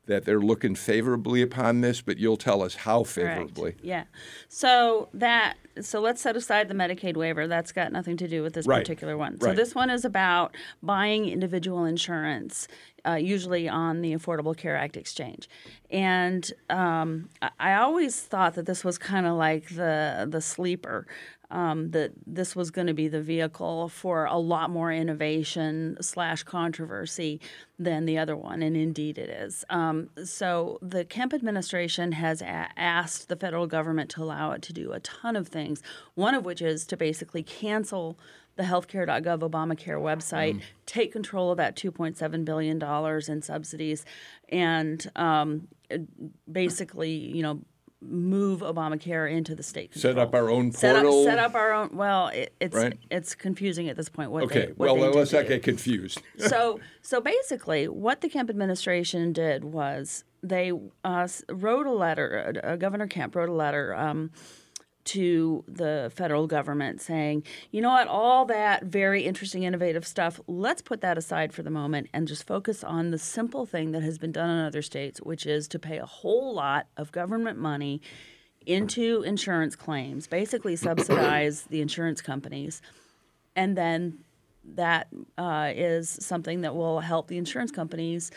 [0.08, 3.70] that they're looking favorably upon this, but you'll tell us how favorably.
[3.70, 3.80] Right.
[3.82, 4.04] Yeah.
[4.48, 7.46] So that so let's set aside the Medicaid waiver.
[7.46, 8.80] That's got nothing to do with this right.
[8.80, 9.38] particular one.
[9.40, 9.56] So right.
[9.56, 12.66] this one is about buying individual insurance,
[13.06, 15.48] uh, usually on the Affordable Care Act exchange.
[15.90, 17.28] And um,
[17.60, 21.06] I always thought that this was kind of like the the sleeper
[21.50, 26.42] um, that this was going to be the vehicle for a lot more innovation slash
[26.42, 27.40] controversy
[27.78, 29.64] than the other one, and indeed it is.
[29.70, 34.72] Um, so the Kemp administration has a- asked the federal government to allow it to
[34.72, 35.82] do a ton of things.
[36.14, 38.18] One of which is to basically cancel
[38.56, 40.62] the healthcare.gov Obamacare website, mm.
[40.84, 42.82] take control of that $2.7 billion
[43.28, 44.04] in subsidies,
[44.48, 45.68] and um,
[46.50, 47.60] basically, you know,
[48.00, 49.92] move Obamacare into the state.
[49.92, 50.12] Control.
[50.14, 50.78] Set up our own portal.
[50.78, 51.90] Set up, set up our own.
[51.92, 52.98] Well, it, it's right?
[53.10, 54.30] it's confusing at this point.
[54.30, 54.66] What okay.
[54.66, 56.22] They, what well, let's not get confused.
[56.38, 60.72] so so basically, what the Kemp administration did was they
[61.04, 62.60] uh, wrote a letter.
[62.62, 63.94] Uh, Governor Kemp wrote a letter.
[63.94, 64.30] Um,
[65.08, 70.82] to the federal government saying, you know what, all that very interesting, innovative stuff, let's
[70.82, 74.18] put that aside for the moment and just focus on the simple thing that has
[74.18, 78.02] been done in other states, which is to pay a whole lot of government money
[78.66, 82.82] into insurance claims, basically subsidize the insurance companies.
[83.56, 84.18] And then
[84.74, 88.30] that uh, is something that will help the insurance companies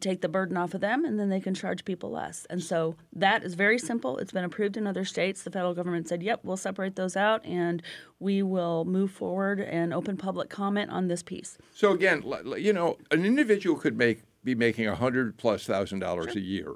[0.00, 2.46] take the burden off of them, and then they can charge people less.
[2.50, 4.18] And so that is very simple.
[4.18, 5.42] It's been approved in other states.
[5.42, 7.82] The federal government said, "Yep, we'll separate those out, and
[8.18, 12.22] we will move forward and open public comment on this piece." So again,
[12.56, 16.74] you know, an individual could make be making a hundred plus thousand dollars a year,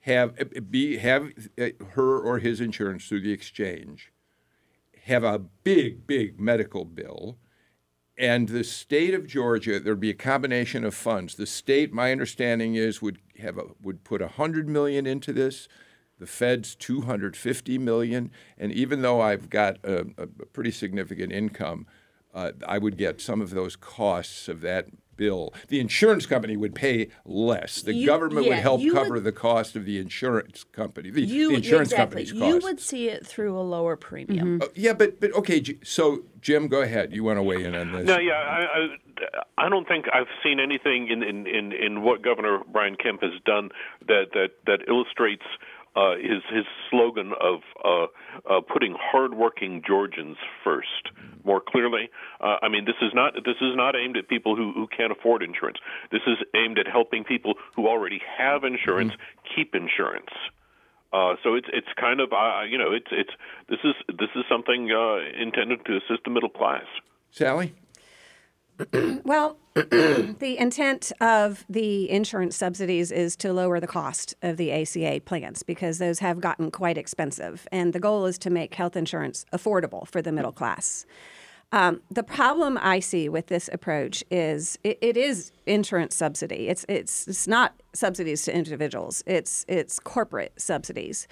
[0.00, 4.12] have eh, be have eh, her or his insurance through the exchange,
[5.04, 7.38] have a big big medical bill
[8.16, 11.34] and the state of Georgia, there'd be a combination of funds.
[11.34, 15.68] The state, my understanding is, would have a, would put hundred million into this.
[16.20, 21.86] The Fed's 250 million, and even though I've got a, a pretty significant income,
[22.32, 25.52] uh, I would get some of those costs of that bill.
[25.68, 27.82] The insurance company would pay less.
[27.82, 31.22] The you, government yeah, would help cover would, the cost of the insurance company, the,
[31.22, 32.24] you, the insurance exactly.
[32.24, 32.54] company's cost.
[32.54, 34.58] You would see it through a lower premium.
[34.58, 34.62] Mm-hmm.
[34.62, 35.62] Uh, yeah, but but okay.
[35.82, 37.14] So Jim, go ahead.
[37.14, 38.06] You want to weigh in on this?
[38.06, 42.22] No, yeah, I, I, I don't think I've seen anything in, in, in, in what
[42.22, 43.70] Governor Brian Kemp has done
[44.06, 45.44] that that that illustrates
[45.96, 48.06] uh, his his slogan of uh,
[48.50, 51.10] uh, putting hardworking Georgians first
[51.44, 52.10] more clearly.
[52.40, 55.12] Uh, I mean, this is not this is not aimed at people who, who can't
[55.12, 55.78] afford insurance.
[56.10, 59.54] This is aimed at helping people who already have insurance mm-hmm.
[59.54, 60.30] keep insurance.
[61.12, 63.30] Uh, so it's it's kind of uh, you know it's it's
[63.68, 66.86] this is this is something uh, intended to assist the middle class.
[67.30, 67.74] Sally.
[69.24, 75.20] well, the intent of the insurance subsidies is to lower the cost of the ACA
[75.24, 77.66] plans because those have gotten quite expensive.
[77.70, 81.06] And the goal is to make health insurance affordable for the middle class.
[81.72, 86.68] Um, the problem I see with this approach is it, it is insurance subsidy.
[86.68, 91.26] It's, it's, it's not subsidies to individuals, it's, it's corporate subsidies.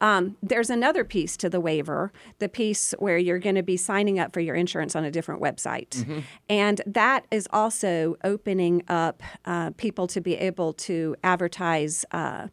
[0.00, 4.18] Um, there's another piece to the waiver, the piece where you're going to be signing
[4.18, 5.90] up for your insurance on a different website.
[5.90, 6.18] Mm-hmm.
[6.48, 12.04] And that is also opening up uh, people to be able to advertise.
[12.12, 12.48] Uh,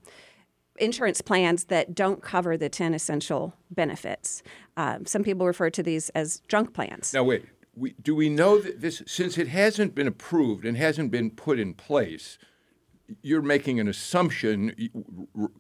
[0.80, 4.42] insurance plans that don't cover the 10 essential benefits.
[4.76, 7.14] Um, some people refer to these as junk plans.
[7.14, 11.12] Now, wait, we, do we know that this, since it hasn't been approved and hasn't
[11.12, 12.40] been put in place,
[13.22, 14.74] you're making an assumption,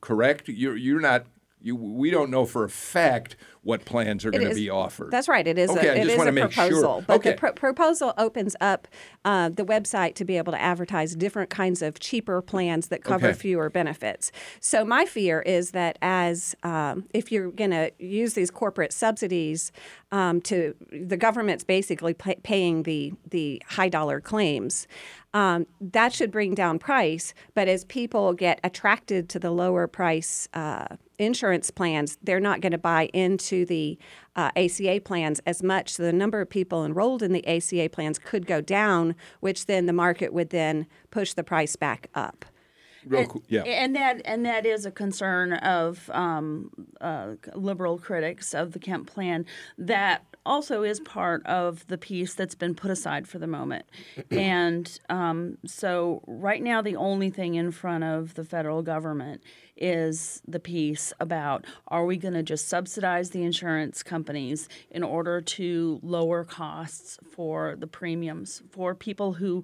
[0.01, 0.47] correct?
[0.49, 1.27] You're, you're not
[1.63, 5.09] you, we don't know for a fact what plans are going to be offered.
[5.09, 5.47] That's right.
[5.47, 6.81] It is okay, a, it is a proposal.
[6.81, 7.03] Sure.
[7.07, 7.31] But okay.
[7.31, 8.89] the pro- proposal opens up
[9.23, 13.27] uh, the website to be able to advertise different kinds of cheaper plans that cover
[13.27, 13.37] okay.
[13.37, 14.33] fewer benefits.
[14.59, 19.71] So my fear is that as um, if you're going to use these corporate subsidies
[20.11, 24.87] um, to the government's basically pay- paying the the high dollar claims.
[25.33, 27.33] Um, that should bring down price.
[27.55, 30.85] But as people get attracted to the lower price uh,
[31.17, 33.97] insurance plans, they're not going to buy into the
[34.35, 35.93] uh, ACA plans as much.
[35.93, 39.87] So the number of people enrolled in the ACA plans could go down, which then
[39.87, 42.45] the market would then push the price back up.
[43.05, 43.43] Real and, cool.
[43.47, 43.63] Yeah.
[43.63, 49.07] and that and that is a concern of um, uh, liberal critics of the Kemp
[49.07, 49.45] plan.
[49.77, 53.85] That also is part of the piece that's been put aside for the moment.
[54.31, 59.41] and um, so, right now, the only thing in front of the federal government
[59.75, 65.41] is the piece about are we going to just subsidize the insurance companies in order
[65.41, 69.63] to lower costs for the premiums for people who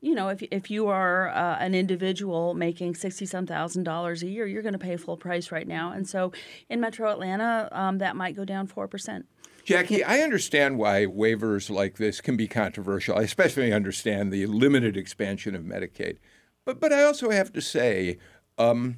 [0.00, 4.28] you know, if, if you are uh, an individual making sixty some thousand dollars a
[4.28, 5.92] year, you're going to pay full price right now.
[5.92, 6.32] And so,
[6.68, 9.26] in Metro Atlanta, um, that might go down four percent.
[9.62, 13.18] Jackie, I understand why waivers like this can be controversial.
[13.18, 16.16] I especially understand the limited expansion of Medicaid.
[16.64, 18.18] But, but I also have to say,
[18.56, 18.96] um,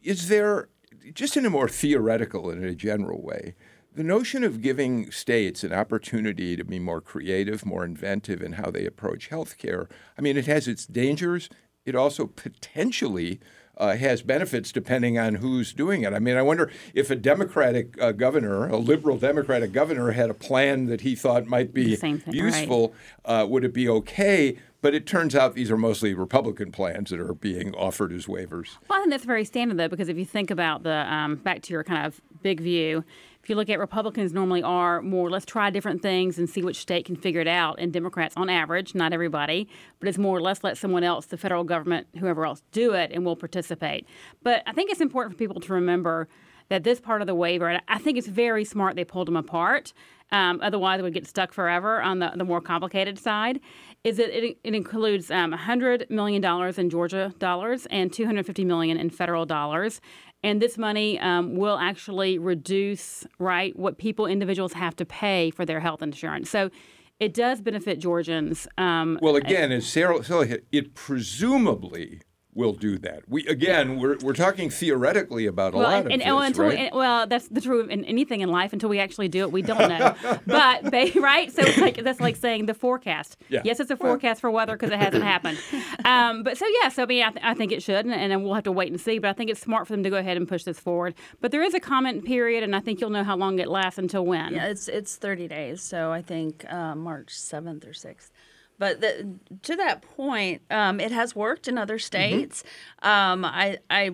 [0.00, 0.68] is there,
[1.12, 3.56] just in a more theoretical and in a general way,
[3.94, 8.70] the notion of giving states an opportunity to be more creative, more inventive in how
[8.70, 11.48] they approach health care, I mean, it has its dangers.
[11.84, 13.40] It also potentially
[13.76, 16.12] uh, has benefits depending on who's doing it.
[16.12, 20.34] I mean, I wonder if a Democratic uh, governor, a liberal Democratic governor, had a
[20.34, 24.58] plan that he thought might be thing, useful, uh, would it be okay?
[24.80, 28.76] But it turns out these are mostly Republican plans that are being offered as waivers.
[28.88, 31.62] Well, I think that's very standard, though, because if you think about the um, back
[31.62, 33.02] to your kind of big view,
[33.44, 36.78] if you look at Republicans, normally are more let's try different things and see which
[36.78, 37.78] state can figure it out.
[37.78, 39.68] And Democrats, on average, not everybody,
[40.00, 43.22] but it's more let's let someone else, the federal government, whoever else, do it, and
[43.22, 44.06] we'll participate.
[44.42, 46.26] But I think it's important for people to remember
[46.70, 49.92] that this part of the waiver, I think it's very smart they pulled them apart.
[50.32, 53.60] Um, otherwise, would get stuck forever on the, the more complicated side.
[54.04, 56.42] Is that it, it includes um, $100 million
[56.78, 60.00] in Georgia dollars and 250 million in federal dollars.
[60.44, 65.64] And this money um, will actually reduce, right, what people, individuals have to pay for
[65.64, 66.50] their health insurance.
[66.50, 66.70] So
[67.18, 68.68] it does benefit Georgians.
[68.76, 72.20] Um, Well, again, as Sarah, Sarah it presumably
[72.54, 73.28] will do that.
[73.28, 76.38] We again, we're, we're talking theoretically about a well, lot and, of and, this, oh,
[76.38, 76.78] until right?
[76.78, 78.72] we, and- well, that's the truth in anything in life.
[78.72, 80.14] Until we actually do it, we don't know.
[80.46, 83.36] but they, right, so it's like that's like saying the forecast.
[83.48, 83.62] Yeah.
[83.64, 85.58] Yes, it's a forecast for weather because it hasn't happened.
[86.04, 88.30] Um, but so yeah, so I mean, I, th- I think it should, and, and
[88.30, 89.18] then we'll have to wait and see.
[89.18, 91.14] But I think it's smart for them to go ahead and push this forward.
[91.40, 93.98] But there is a comment period, and I think you'll know how long it lasts
[93.98, 94.54] until when.
[94.54, 98.30] Yeah, it's it's 30 days, so I think uh, March 7th or 6th.
[98.78, 102.64] But the, to that point, um, it has worked in other states.
[103.02, 104.10] Um, I, I,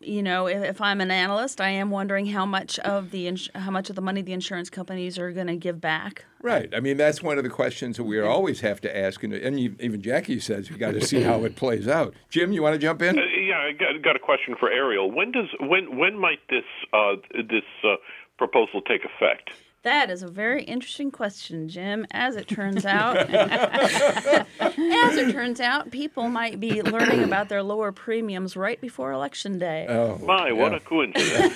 [0.00, 3.50] you know, if, if I'm an analyst, I am wondering how much of the ins-
[3.54, 6.24] how much of the money the insurance companies are going to give back.
[6.42, 6.72] Right.
[6.74, 9.58] I mean, that's one of the questions that we always have to ask, and, and
[9.58, 12.14] you, even Jackie says we got to see how it plays out.
[12.28, 13.18] Jim, you want to jump in?
[13.18, 15.10] Uh, yeah, I got, got a question for Ariel.
[15.10, 17.96] When does when when might this uh, this uh,
[18.38, 19.50] proposal take effect?
[19.84, 22.06] That is a very interesting question, Jim.
[22.10, 27.92] As it turns out, as it turns out, people might be learning about their lower
[27.92, 29.84] premiums right before election day.
[29.86, 30.78] Oh, My, what yeah.
[30.78, 31.54] a coincidence!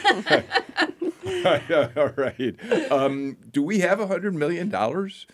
[1.96, 2.92] All right.
[2.92, 5.26] Um, do we have a hundred million dollars?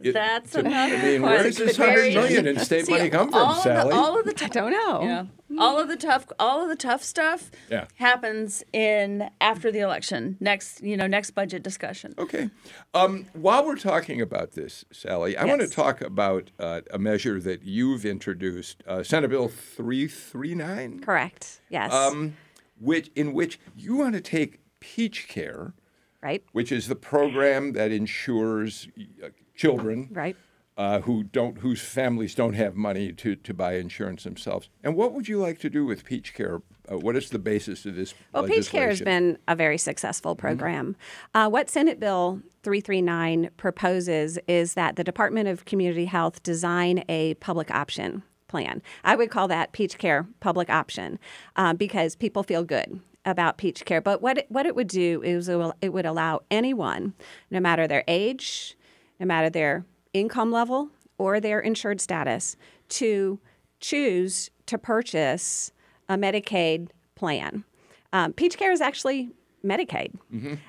[0.00, 1.66] It- That's to- another I mean, where does question.
[1.66, 3.90] this hundred Very- million in state See, money come all from, of Sally?
[3.90, 5.02] The, all of the I tough, don't know.
[5.02, 5.24] yeah,
[5.58, 7.86] all of the tough, all of the tough stuff Yeah.
[7.94, 10.36] happens in after the election.
[10.40, 12.12] Next, you know, next budget discussion.
[12.18, 12.50] Okay.
[12.92, 17.40] Um, while we're talking about this, Sally, I want to talk about uh, a measure
[17.40, 21.60] that you've introduced, uh, Senate Bill 339, Correct.
[21.70, 21.92] Yes.
[21.92, 22.36] um,
[22.80, 25.72] which, in which you want to take Peach Care,
[26.20, 26.42] right.
[26.52, 28.88] which is the program that insures
[29.22, 30.36] uh, children Right.
[30.76, 34.68] uh, who don't, whose families don't have money to, to buy insurance themselves.
[34.82, 36.62] And what would you like to do with Peach Care?
[36.90, 38.12] Uh, what is the basis of this?
[38.32, 40.96] Well, Peach Care has been a very successful program.
[41.34, 47.34] Uh, what Senate Bill 339 proposes is that the Department of Community Health design a
[47.34, 48.82] public option plan.
[49.02, 51.18] I would call that Peach Care public option
[51.56, 54.00] uh, because people feel good about Peach Care.
[54.00, 57.14] But what it, what it would do is it, will, it would allow anyone,
[57.50, 58.76] no matter their age,
[59.20, 62.56] no matter their income level or their insured status,
[62.88, 63.38] to
[63.80, 65.72] choose to purchase
[66.08, 67.64] a Medicaid plan.
[68.12, 69.30] Um, Peach Care is actually
[69.64, 70.14] Medicaid.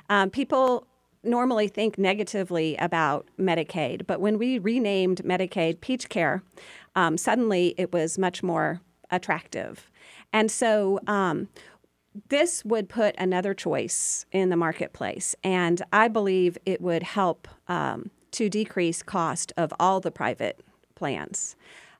[0.09, 0.87] Um, people
[1.23, 6.43] normally think negatively about Medicaid, but when we renamed Medicaid Peach Care,
[6.95, 8.81] um, suddenly it was much more
[9.11, 9.89] attractive.
[10.31, 11.47] And so um,
[12.29, 18.11] this would put another choice in the marketplace, and I believe it would help um,
[18.35, 20.59] to decrease cost of all the private
[20.95, 21.55] plans.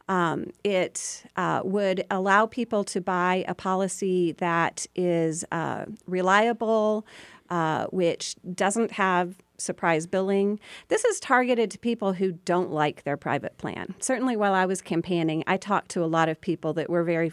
[0.08, 7.08] Um, it uh, would allow people to buy a policy that is uh, reliable,
[7.50, 10.60] uh, which doesn't have surprise billing.
[10.90, 13.96] This is targeted to people who don't like their private plan.
[14.00, 17.32] Certainly, while I was campaigning, I talked to a lot of people that were very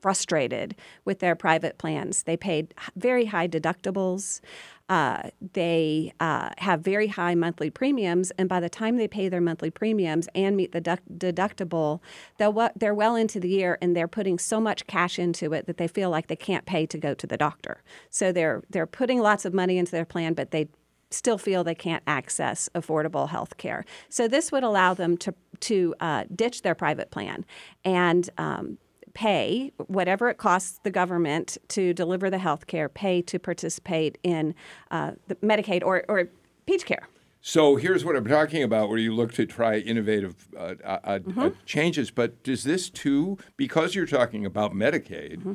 [0.00, 2.22] frustrated with their private plans.
[2.22, 4.40] They paid very high deductibles.
[4.88, 9.40] Uh, they uh, have very high monthly premiums, and by the time they pay their
[9.40, 12.00] monthly premiums and meet the deductible,
[12.38, 15.76] they'll, they're well into the year, and they're putting so much cash into it that
[15.76, 17.82] they feel like they can't pay to go to the doctor.
[18.10, 20.68] So they're they're putting lots of money into their plan, but they
[21.10, 23.84] still feel they can't access affordable health care.
[24.08, 27.44] So this would allow them to to uh, ditch their private plan
[27.84, 28.78] and um,
[29.18, 34.54] pay whatever it costs the government to deliver the health care, pay to participate in
[34.92, 36.28] uh, the Medicaid or, or
[36.66, 37.08] Peach Care.
[37.40, 41.18] So here's what I'm talking about, where you look to try innovative uh, uh, uh
[41.18, 41.48] mm-hmm.
[41.66, 42.12] changes.
[42.12, 45.54] But does this too, because you're talking about Medicaid, mm-hmm.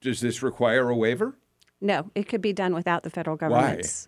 [0.00, 1.36] does this require a waiver?
[1.82, 4.06] No, it could be done without the federal government.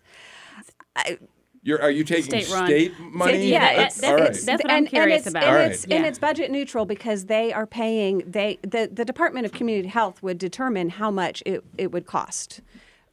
[0.95, 1.11] Why?
[1.11, 1.17] I,
[1.65, 3.49] you're, are you taking state, state money?
[3.49, 4.45] Yeah, that's, that's, right.
[4.45, 5.61] that's what I'm curious and about.
[5.61, 5.95] And, it's, yeah.
[5.95, 8.19] and it's budget neutral because they are paying.
[8.19, 12.61] They the, the Department of Community Health would determine how much it, it would cost.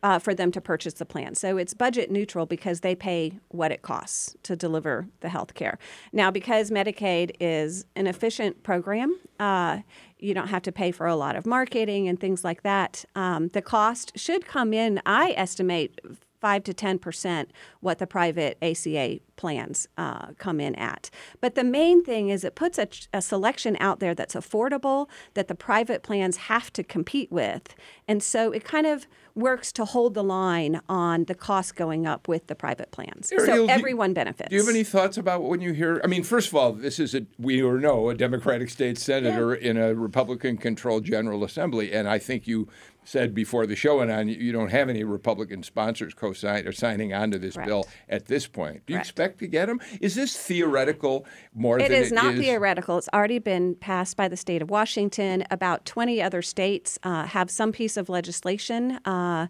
[0.05, 1.33] Uh, for them to purchase the plan.
[1.37, 5.79] So it's budget neutral because they pay what it costs to deliver the health care.
[6.13, 9.83] Now, because Medicaid is an efficient program, uh,
[10.19, 13.05] you don't have to pay for a lot of marketing and things like that.
[13.15, 16.01] Um, the cost should come in, I estimate,
[16.43, 21.09] 5 to 10 percent what the private ACA plans uh, come in at.
[21.41, 25.49] But the main thing is it puts a, a, selection out there that's affordable, that
[25.49, 27.75] the private plans have to compete with.
[28.07, 32.29] And so it kind of works to hold the line on the cost going up
[32.29, 33.33] with the private plans.
[33.33, 34.51] Ariel, so everyone do, benefits.
[34.51, 36.01] Do you have any thoughts about when you hear?
[36.05, 39.55] I mean, first of all, this is a we or no a Democratic state senator
[39.55, 39.71] yeah.
[39.71, 42.69] in a Republican-controlled General Assembly, and I think you
[43.05, 47.13] said before the show went on, you don't have any Republican sponsors co-signing or signing
[47.13, 47.67] on to this right.
[47.67, 48.85] bill at this point.
[48.87, 49.81] Do you expect to get them?
[50.01, 52.99] Is this theoretical more it than is it not theoretical.
[52.99, 55.45] It's already been passed by the state of Washington.
[55.51, 59.49] About 20 other states uh, have some piece of legislation uh,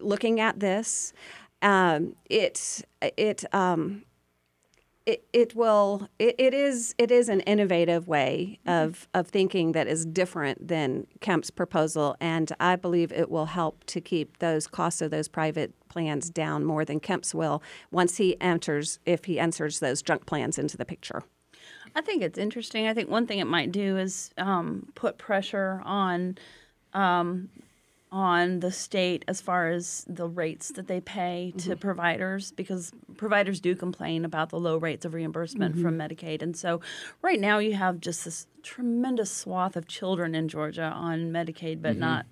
[0.00, 1.12] looking at this.
[1.62, 4.02] Um, it it um,
[5.06, 9.86] it, it will it, it is it is an innovative way of of thinking that
[9.86, 15.00] is different than Kemp's proposal, and I believe it will help to keep those costs
[15.00, 19.78] of those private plans down more than Kemp's will once he enters if he enters
[19.78, 21.22] those junk plans into the picture.
[21.94, 22.88] I think it's interesting.
[22.88, 26.36] I think one thing it might do is um, put pressure on
[26.92, 27.48] um,
[28.12, 31.78] on the state as far as the rates that they pay to mm-hmm.
[31.78, 35.82] providers because providers do complain about the low rates of reimbursement mm-hmm.
[35.82, 36.40] from Medicaid.
[36.40, 36.80] And so
[37.22, 41.92] right now you have just this tremendous swath of children in Georgia on Medicaid, but
[41.92, 42.00] mm-hmm.
[42.00, 42.26] not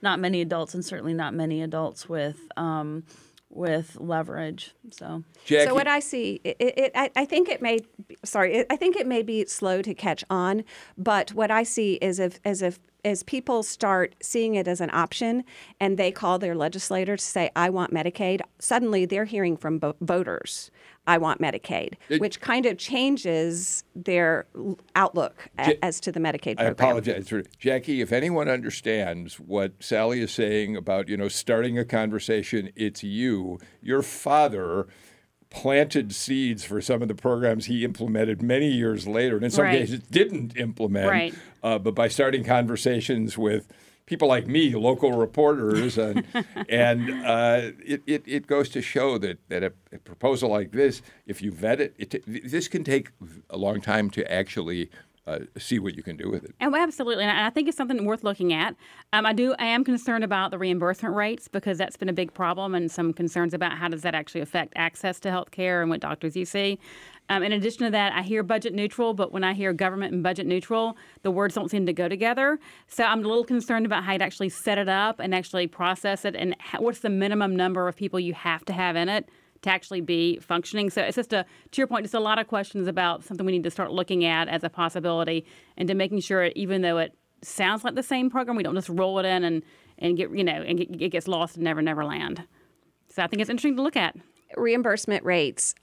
[0.00, 3.02] not many adults and certainly not many adults with um,
[3.50, 4.74] with leverage.
[4.90, 5.66] So, Jackie.
[5.66, 7.78] so what I see, it, it, I, I, think it may,
[8.24, 10.64] sorry, it, I think it may be slow to catch on.
[10.96, 12.78] But what I see is if, as if
[13.08, 15.42] as people start seeing it as an option
[15.80, 19.96] and they call their legislator to say, I want Medicaid, suddenly they're hearing from bo-
[20.00, 20.70] voters,
[21.06, 24.46] I want Medicaid, it, which kind of changes their
[24.94, 26.66] outlook a- as to the Medicaid program.
[26.66, 27.32] I apologize.
[27.58, 33.02] Jackie, if anyone understands what Sally is saying about, you know, starting a conversation, it's
[33.02, 33.58] you.
[33.80, 34.86] Your father
[35.50, 39.64] planted seeds for some of the programs he implemented many years later, and in some
[39.64, 39.78] right.
[39.78, 41.08] cases didn't implement.
[41.08, 41.34] Right.
[41.62, 43.66] Uh, but by starting conversations with
[44.08, 46.24] people like me, local reporters, and
[46.68, 51.02] and uh, it, it, it goes to show that that a, a, proposal like this,
[51.26, 53.10] if you vet it, it, this can take
[53.50, 54.90] a long time to actually
[55.28, 56.54] uh, see what you can do with it.
[56.58, 58.74] And absolutely, and I think it's something worth looking at.
[59.12, 59.54] Um, I do.
[59.58, 63.12] I am concerned about the reimbursement rates because that's been a big problem, and some
[63.12, 66.44] concerns about how does that actually affect access to health care and what doctors you
[66.44, 66.78] see.
[67.30, 70.22] Um, in addition to that, I hear budget neutral, but when I hear government and
[70.22, 72.58] budget neutral, the words don't seem to go together.
[72.86, 76.24] So I'm a little concerned about how to actually set it up and actually process
[76.24, 79.28] it, and what's the minimum number of people you have to have in it
[79.62, 80.90] to actually be functioning.
[80.90, 83.52] So it's just a, to your point, just a lot of questions about something we
[83.52, 85.44] need to start looking at as a possibility
[85.76, 88.88] and to making sure, even though it sounds like the same program, we don't just
[88.88, 89.62] roll it in and,
[89.98, 92.44] and get, you know, and get, it gets lost and never, never land.
[93.08, 94.16] So I think it's interesting to look at.
[94.56, 95.74] Reimbursement rates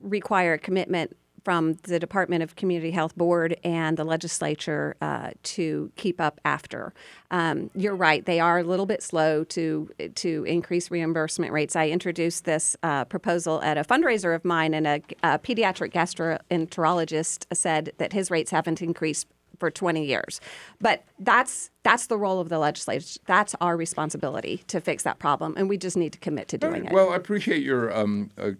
[0.00, 6.20] require commitment from the Department of Community Health Board and the legislature uh, to keep
[6.20, 6.92] up after.
[7.30, 11.76] Um, you're right; they are a little bit slow to to increase reimbursement rates.
[11.76, 17.46] I introduced this uh, proposal at a fundraiser of mine, and a, a pediatric gastroenterologist
[17.54, 19.26] said that his rates haven't increased
[19.58, 20.40] for 20 years.
[20.80, 23.20] But that's that's the role of the legislature.
[23.26, 26.86] That's our responsibility to fix that problem, and we just need to commit to doing
[26.86, 26.92] it.
[26.92, 28.52] Well, I appreciate your um, uh,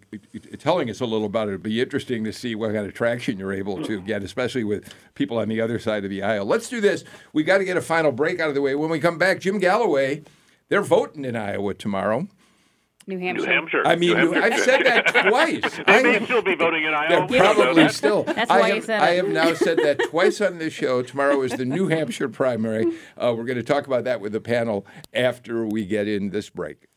[0.59, 1.51] telling us a little about it.
[1.51, 4.93] It'd be interesting to see what kind of traction you're able to get, especially with
[5.15, 6.45] people on the other side of the aisle.
[6.45, 7.03] Let's do this.
[7.33, 8.75] We got to get a final break out of the way.
[8.75, 10.23] When we come back, Jim Galloway,
[10.69, 12.27] they're voting in Iowa tomorrow.
[13.07, 13.45] New Hampshire.
[13.45, 13.83] New Hampshire.
[13.85, 15.61] I mean, New I've said that twice.
[15.85, 17.27] They I- may still be voting in Iowa.
[17.29, 18.23] They're probably still.
[18.27, 19.17] That's I why you have, said I it.
[19.17, 21.03] have now said that twice on this show.
[21.03, 22.85] Tomorrow is the New Hampshire primary.
[23.17, 26.49] Uh, we're going to talk about that with the panel after we get in this
[26.49, 26.87] break.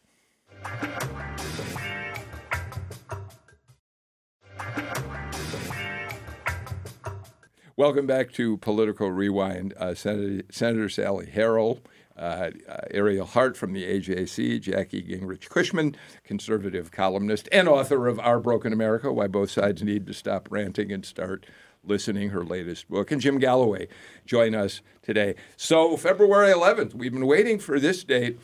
[7.77, 9.73] Welcome back to Political Rewind.
[9.77, 11.81] Uh, Senator, Senator Sally Harrell,
[12.19, 12.51] uh,
[12.91, 18.73] Ariel Hart from the AJC, Jackie Gingrich Cushman, conservative columnist and author of Our Broken
[18.73, 21.47] America Why Both Sides Need to Stop Ranting and Start
[21.85, 23.13] Listening, her latest book.
[23.13, 23.89] And Jim Galloway
[24.27, 25.37] join us today.
[25.57, 28.39] So, February 11th, we've been waiting for this date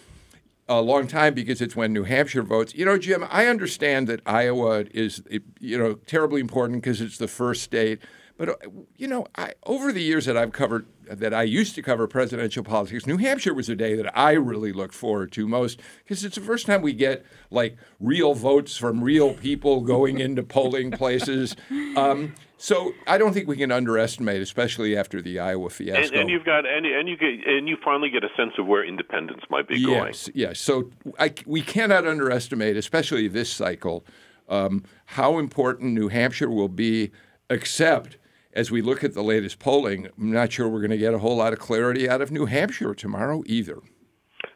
[0.69, 2.75] a long time because it's when New Hampshire votes.
[2.75, 5.23] You know, Jim, I understand that Iowa is,
[5.61, 8.01] you know, terribly important because it's the first state.
[8.37, 8.55] But uh,
[8.97, 12.65] you know, I, over the years that I've covered, that I used to cover presidential
[12.65, 16.37] politics, New Hampshire was a day that I really looked forward to most because it's
[16.37, 21.57] the first time we get like real votes from real people going into polling places.
[21.97, 26.19] Um, so I don't think we can underestimate, especially after the Iowa And, fiasco.
[26.19, 28.85] and you've got and, and you get and you finally get a sense of where
[28.85, 30.07] independence might be going.
[30.07, 30.59] Yes, yes.
[30.59, 30.91] So
[31.21, 34.05] I, we cannot underestimate, especially this cycle,
[34.49, 37.13] um, how important New Hampshire will be,
[37.49, 38.17] except
[38.55, 41.19] as we look at the latest polling, I'm not sure we're going to get a
[41.19, 43.81] whole lot of clarity out of New Hampshire tomorrow either.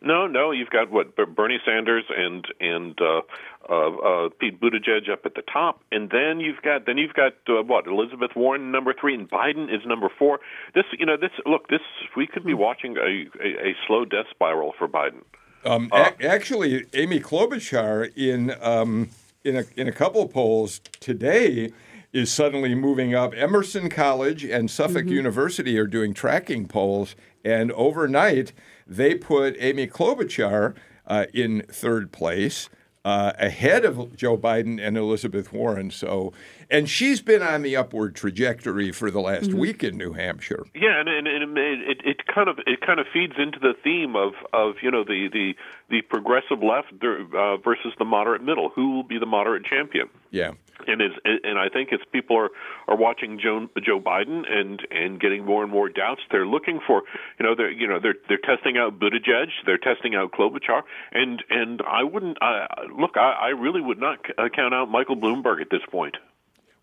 [0.01, 3.21] No, no, you've got what Bernie Sanders and and uh,
[3.69, 7.33] uh, uh, Pete Buttigieg up at the top, and then you've got then you've got
[7.49, 10.39] uh, what Elizabeth Warren number three, and Biden is number four.
[10.75, 11.81] This, you know, this look, this
[12.17, 15.23] we could be watching a a, a slow death spiral for Biden.
[15.65, 19.11] Um, a- actually, Amy Klobuchar in um,
[19.43, 21.73] in a in a couple of polls today
[22.13, 23.35] is suddenly moving up.
[23.37, 28.53] Emerson College and Suffolk University are doing tracking polls, and overnight
[28.87, 30.75] they put Amy Klobuchar
[31.07, 32.69] uh, in third place.
[33.05, 36.33] Uh, ahead of Joe Biden and Elizabeth Warren, so
[36.69, 40.67] and she's been on the upward trajectory for the last week in New Hampshire.
[40.75, 43.73] Yeah, and, and, and it, it, it kind of it kind of feeds into the
[43.83, 45.55] theme of, of you know the the,
[45.89, 48.71] the progressive left uh, versus the moderate middle.
[48.75, 50.11] Who will be the moderate champion?
[50.31, 50.53] Yeah.
[50.87, 52.51] And is and I think as people are
[52.87, 57.03] are watching Joe Joe Biden and and getting more and more doubts, they're looking for
[57.39, 61.43] you know they're you know they're they're testing out Buttigieg, they're testing out Klobuchar, and
[61.51, 62.67] and I wouldn't uh,
[62.97, 66.17] look, I, I really would not uh, count out Michael Bloomberg at this point.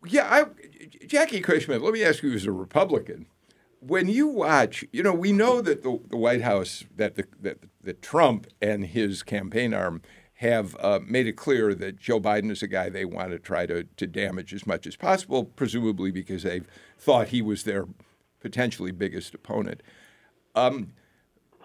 [0.07, 0.45] Yeah, I,
[1.07, 3.27] Jackie Cushman, let me ask you as a Republican.
[3.79, 7.59] When you watch, you know, we know that the, the White House, that, the, that,
[7.83, 10.01] that Trump and his campaign arm
[10.35, 13.65] have uh, made it clear that Joe Biden is a guy they want to try
[13.65, 16.67] to, to damage as much as possible, presumably because they've
[16.97, 17.87] thought he was their
[18.41, 19.81] potentially biggest opponent.
[20.53, 20.91] Um,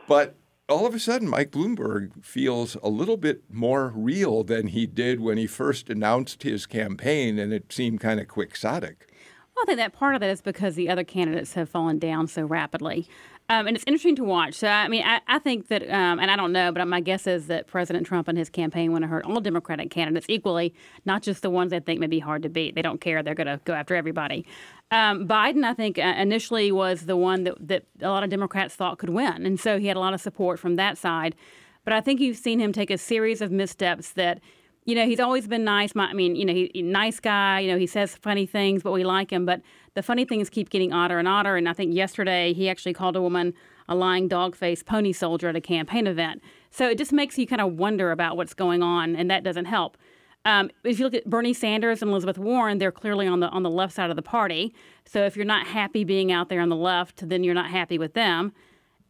[0.06, 0.36] but
[0.68, 5.20] all of a sudden, Mike Bloomberg feels a little bit more real than he did
[5.20, 9.12] when he first announced his campaign, and it seemed kind of quixotic.
[9.54, 12.28] Well, I think that part of that is because the other candidates have fallen down
[12.28, 13.08] so rapidly.
[13.50, 14.54] Um, and it's interesting to watch.
[14.54, 17.26] So, I mean, I, I think that, um, and I don't know, but my guess
[17.26, 20.72] is that President Trump and his campaign want to hurt all Democratic candidates equally,
[21.04, 22.76] not just the ones they think may be hard to beat.
[22.76, 23.24] They don't care.
[23.24, 24.46] They're going to go after everybody.
[24.92, 28.76] Um, Biden, I think, uh, initially was the one that, that a lot of Democrats
[28.76, 29.44] thought could win.
[29.44, 31.34] And so he had a lot of support from that side.
[31.82, 34.40] But I think you've seen him take a series of missteps that
[34.86, 35.94] you know, he's always been nice.
[35.94, 37.60] My, I mean, you know, he, he- nice guy.
[37.60, 39.44] You know, he says funny things, but we like him.
[39.44, 39.60] But
[39.94, 41.56] the funny things keep getting odder and odder.
[41.56, 43.54] And I think yesterday he actually called a woman
[43.88, 46.40] a lying dog-faced pony soldier at a campaign event.
[46.70, 49.64] So it just makes you kind of wonder about what's going on, and that doesn't
[49.64, 49.98] help.
[50.44, 53.62] Um, if you look at Bernie Sanders and Elizabeth Warren, they're clearly on the on
[53.62, 54.74] the left side of the party.
[55.04, 57.98] So if you're not happy being out there on the left, then you're not happy
[57.98, 58.52] with them.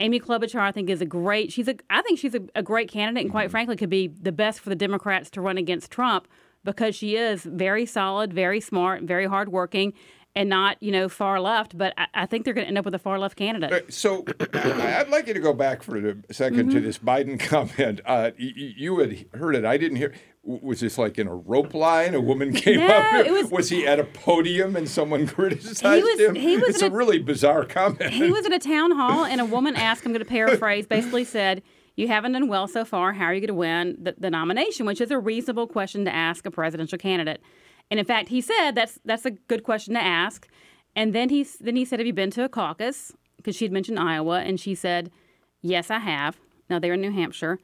[0.01, 1.53] Amy Klobuchar, I think, is a great.
[1.53, 1.76] She's a.
[1.91, 4.70] I think she's a, a great candidate, and quite frankly, could be the best for
[4.70, 6.26] the Democrats to run against Trump
[6.64, 9.93] because she is very solid, very smart, very hardworking,
[10.37, 11.76] and not you know far left.
[11.76, 13.93] But I, I think they're going to end up with a far left candidate.
[13.93, 14.24] So
[14.55, 18.01] I'd like you to go back for a 2nd to this Biden comment.
[18.05, 19.64] Uh, y- y- you had heard it.
[19.64, 20.12] I didn't hear.
[20.43, 22.14] Was this like in a rope line?
[22.14, 23.26] A woman came No, up.
[23.26, 26.35] it was- was he at a podium and someone criticized was- him?
[26.35, 28.11] he was it's in a a- really bizarre comment.
[28.11, 31.24] he was at a town hall, and a woman asked I'm going to paraphrase, basically
[31.24, 31.62] said,
[31.97, 33.12] You haven't done well so far.
[33.12, 34.87] How are you going to win the, the nomination?
[34.87, 37.43] Which is a reasonable question to ask a presidential candidate.
[37.91, 40.49] And in fact, he said that's that's a good question to ask.
[40.97, 43.12] And then he then he said, Have you been to a caucus?
[43.41, 45.11] because she had mentioned Iowa, and she said,
[45.62, 46.38] "Yes, I have."
[46.68, 47.59] Now they're in New Hampshire,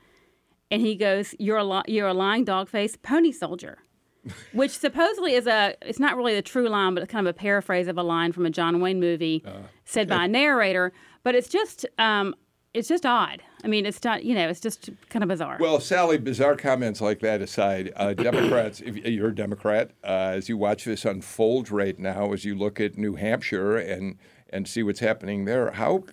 [0.71, 3.79] and he goes, "You're a li- you're a lying dog faced pony soldier,"
[4.53, 7.39] which supposedly is a it's not really the true line, but it's kind of a
[7.39, 9.45] paraphrase of a line from a John Wayne movie
[9.85, 10.93] said by a narrator.
[11.23, 12.35] But it's just um,
[12.77, 13.43] it's just odd.
[13.65, 15.57] I mean, it's not you know it's just kind of bizarre.
[15.59, 20.49] Well, Sally, bizarre comments like that aside, uh, Democrats, if you're a Democrat, uh, as
[20.49, 24.19] you watch this unfold right now, as you look at New Hampshire and
[24.51, 26.05] and see what's happening there, how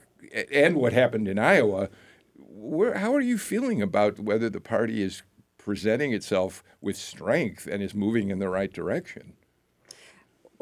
[0.51, 1.89] and what happened in Iowa,
[2.35, 5.21] where, how are you feeling about whether the party is
[5.57, 9.33] presenting itself with strength and is moving in the right direction?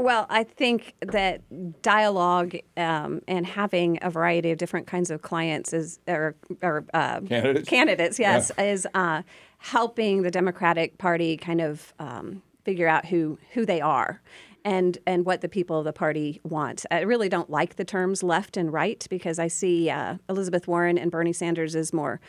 [0.02, 1.44] Well, I think that
[1.84, 7.22] dialogue um, and having a variety of different kinds of clients is or, or uh,
[7.22, 7.70] Candidates?
[7.70, 9.22] candidates, yes, is uh,
[9.60, 14.22] helping the Democratic Party kind of um, figure out who who they are.
[14.64, 16.86] And, and what the people of the party want.
[16.92, 21.00] I really don't like the terms left and right because I see uh, Elizabeth Warren
[21.00, 22.22] and Bernie Sanders as more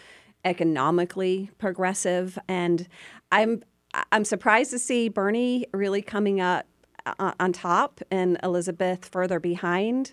[0.43, 2.89] economically progressive, and
[3.31, 3.63] I'm
[4.11, 6.67] I'm surprised to see Bernie really coming up
[7.07, 10.13] uh, on top and Elizabeth further behind.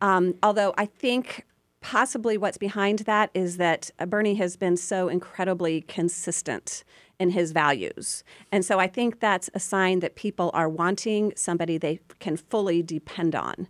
[0.00, 1.46] Um, although I think
[1.80, 6.82] possibly what's behind that is that Bernie has been so incredibly consistent
[7.18, 8.24] in his values.
[8.50, 12.82] And so I think that's a sign that people are wanting somebody they can fully
[12.82, 13.68] depend on.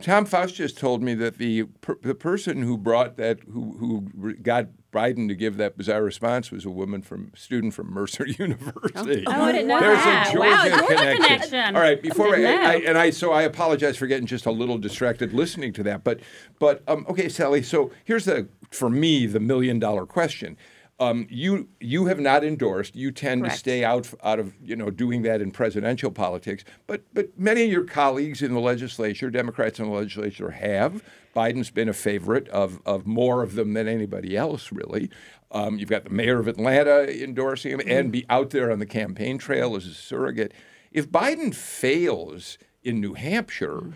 [0.00, 4.34] Tom Faust just told me that the per, the person who brought that who who
[4.34, 9.24] got Biden to give that bizarre response was a woman from student from Mercer University.
[9.26, 10.34] Oh, I didn't know There's that.
[10.34, 11.76] a Wow, Georgia Georgia connection.
[11.76, 12.64] All right, before I, Didn't.
[12.64, 16.04] I, and I so I apologize for getting just a little distracted listening to that,
[16.04, 16.20] but
[16.58, 17.62] but um, okay, Sally.
[17.62, 20.56] So here's the for me the million dollar question.
[21.00, 22.94] Um, you you have not endorsed.
[22.94, 26.64] You tend to stay out out of you know doing that in presidential politics.
[26.86, 31.02] But but many of your colleagues in the legislature, Democrats in the legislature, have.
[31.34, 35.10] Biden's been a favorite of of more of them than anybody else, really.
[35.50, 38.86] Um, you've got the mayor of Atlanta endorsing him and be out there on the
[38.86, 40.52] campaign trail as a surrogate.
[40.92, 43.94] If Biden fails in New Hampshire,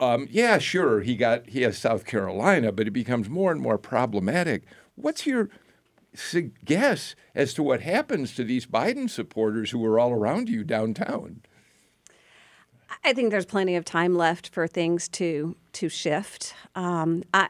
[0.00, 3.78] um, yeah, sure, he got he has South Carolina, but it becomes more and more
[3.78, 4.64] problematic.
[4.96, 5.48] What's your
[6.64, 11.42] guess as to what happens to these Biden supporters who are all around you downtown?
[13.04, 16.54] I think there's plenty of time left for things to to shift.
[16.74, 17.48] Um, I,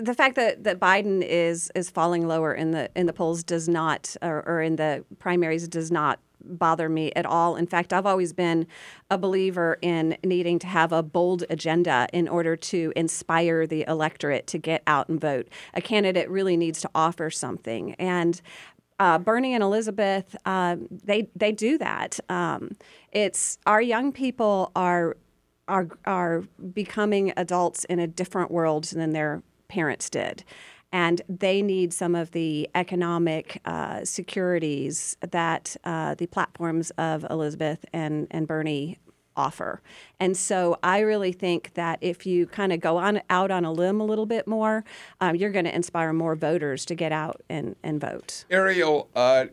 [0.00, 3.68] the fact that, that Biden is is falling lower in the in the polls does
[3.68, 7.56] not, or, or in the primaries does not bother me at all.
[7.56, 8.66] In fact, I've always been
[9.10, 14.46] a believer in needing to have a bold agenda in order to inspire the electorate
[14.48, 15.48] to get out and vote.
[15.74, 18.40] A candidate really needs to offer something, and
[19.00, 22.20] uh, Bernie and Elizabeth, uh, they they do that.
[22.28, 22.72] Um,
[23.12, 25.16] it's our young people are
[25.68, 30.44] are are becoming adults in a different world than their parents did,
[30.92, 37.84] and they need some of the economic uh, securities that uh, the platforms of Elizabeth
[37.92, 38.98] and and Bernie
[39.36, 39.80] offer.
[40.18, 43.72] And so I really think that if you kind of go on out on a
[43.72, 44.84] limb a little bit more,
[45.20, 48.44] um, you're going to inspire more voters to get out and, and vote.
[48.50, 49.46] Ariel, uh,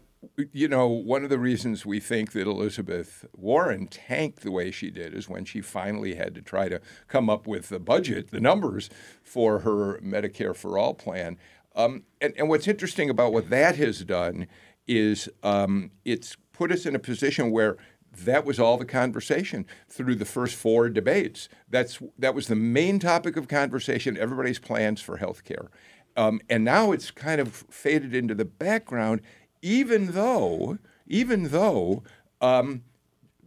[0.51, 4.89] you know, one of the reasons we think that Elizabeth Warren tanked the way she
[4.89, 8.39] did is when she finally had to try to come up with the budget, the
[8.39, 8.89] numbers
[9.21, 11.37] for her Medicare for All plan.
[11.75, 14.47] Um, and, and what's interesting about what that has done
[14.87, 17.77] is um, it's put us in a position where
[18.23, 21.49] that was all the conversation through the first four debates.
[21.69, 24.17] That's that was the main topic of conversation.
[24.17, 25.69] Everybody's plans for health care,
[26.15, 29.21] um, and now it's kind of faded into the background.
[29.67, 32.01] Even though, even though
[32.39, 32.83] um,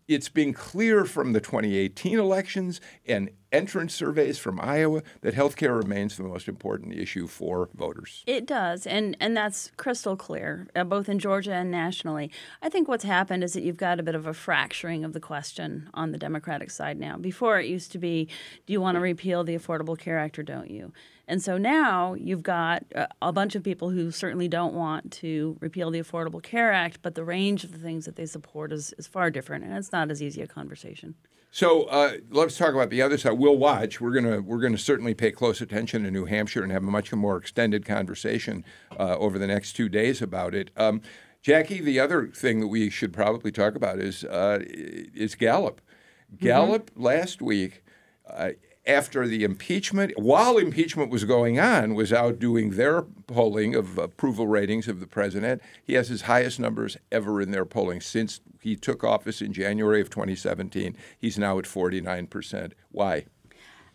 [0.07, 5.75] it's been clear from the 2018 elections and entrance surveys from Iowa that health care
[5.75, 8.23] remains the most important issue for voters.
[8.27, 12.31] It does, and and that's crystal clear, uh, both in Georgia and nationally.
[12.61, 15.21] I think what's happened is that you've got a bit of a fracturing of the
[15.21, 17.17] question on the Democratic side now.
[17.17, 18.29] Before it used to be,
[18.67, 20.93] do you want to repeal the Affordable Care Act or don't you?
[21.31, 25.57] And so now you've got uh, a bunch of people who certainly don't want to
[25.61, 28.93] repeal the Affordable Care Act, but the range of the things that they support is,
[28.99, 31.15] is far different, and it's not as easy a conversation.
[31.53, 33.33] So uh, let's talk about the other side.
[33.39, 34.01] We'll watch.
[34.01, 37.13] We're gonna we're gonna certainly pay close attention to New Hampshire and have a much
[37.13, 38.65] more extended conversation
[38.99, 40.71] uh, over the next two days about it.
[40.77, 41.01] Um,
[41.43, 45.81] Jackie, the other thing that we should probably talk about is uh, is Gallup.
[46.39, 47.85] Gallup last week.
[48.91, 53.99] Uh, after the impeachment, while impeachment was going on, was out doing their polling of
[53.99, 55.63] approval ratings of the president.
[55.83, 60.01] He has his highest numbers ever in their polling since he took office in January
[60.01, 60.97] of 2017.
[61.19, 62.73] He's now at 49%.
[62.91, 63.27] Why?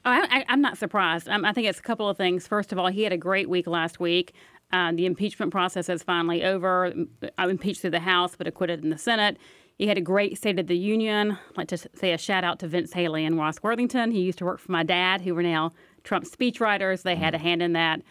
[0.07, 1.27] I, am not surprised.
[1.27, 2.47] Um, I think it's a couple of things.
[2.47, 4.33] First of all, he had a great week last week.
[4.71, 6.93] Uh, the impeachment process is finally over.
[7.37, 9.37] I impeached through the House, but acquitted in the Senate.
[9.77, 11.31] He had a great State of the Union.
[11.31, 14.11] I'd like to say a shout out to Vince Haley and Ross Worthington.
[14.11, 15.73] He used to work for my dad, who were now
[16.03, 17.03] Trump speechwriters.
[17.03, 18.01] They had a hand in that.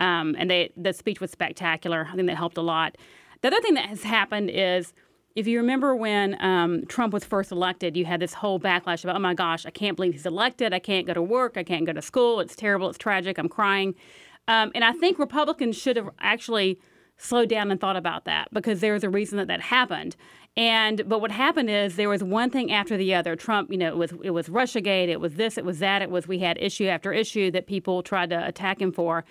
[0.00, 2.08] Um, and they, the speech was spectacular.
[2.10, 2.96] I think that helped a lot.
[3.42, 4.92] The other thing that has happened is
[5.36, 9.16] if you remember when um, Trump was first elected, you had this whole backlash about,
[9.16, 10.74] oh my gosh, I can't believe he's elected.
[10.74, 11.56] I can't go to work.
[11.56, 12.40] I can't go to school.
[12.40, 12.88] It's terrible.
[12.88, 13.38] It's tragic.
[13.38, 13.94] I'm crying.
[14.48, 16.80] Um, and I think Republicans should have actually
[17.22, 20.16] slowed down and thought about that because there was a reason that that happened.
[20.56, 23.36] And but what happened is there was one thing after the other.
[23.36, 26.10] Trump, you know, it was it was RussiaGate, it was this, it was that, it
[26.10, 29.24] was we had issue after issue that people tried to attack him for,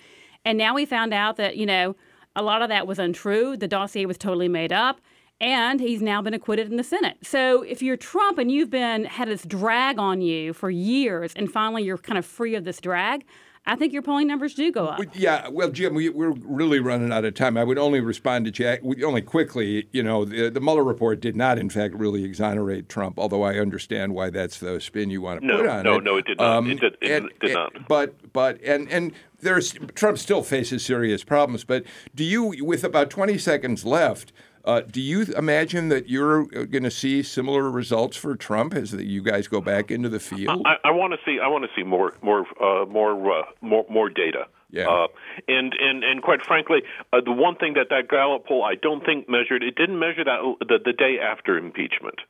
[0.44, 1.94] and now we found out that you know
[2.34, 3.56] a lot of that was untrue.
[3.56, 5.00] The dossier was totally made up
[5.42, 7.18] and he's now been acquitted in the Senate.
[7.22, 11.50] So if you're Trump and you've been had this drag on you for years, and
[11.50, 13.24] finally you're kind of free of this drag,
[13.64, 15.00] I think your polling numbers do go up.
[15.14, 17.56] Yeah, well, Jim, we, are really running out of time.
[17.56, 19.86] I would only respond to Jack only quickly.
[19.92, 23.20] You know, the, the Mueller report did not, in fact, really exonerate Trump.
[23.20, 26.04] Although I understand why that's the spin you want to no, put on no, it.
[26.04, 26.56] No, no, it did not.
[26.56, 27.72] Um, it did, it and, did not.
[27.86, 31.62] But but and and there's Trump still faces serious problems.
[31.62, 31.84] But
[32.14, 34.32] do you, with about 20 seconds left?
[34.64, 39.22] Uh, do you imagine that you're going to see similar results for Trump as you
[39.22, 40.62] guys go back into the field?
[40.64, 41.38] I, I want to see.
[41.42, 44.46] I want to see more, more, uh, more, uh, more, more data.
[44.70, 44.88] Yeah.
[44.88, 45.08] Uh,
[45.48, 46.82] and and and quite frankly,
[47.12, 50.24] uh, the one thing that that Gallup poll I don't think measured it didn't measure
[50.24, 52.20] that the, the day after impeachment.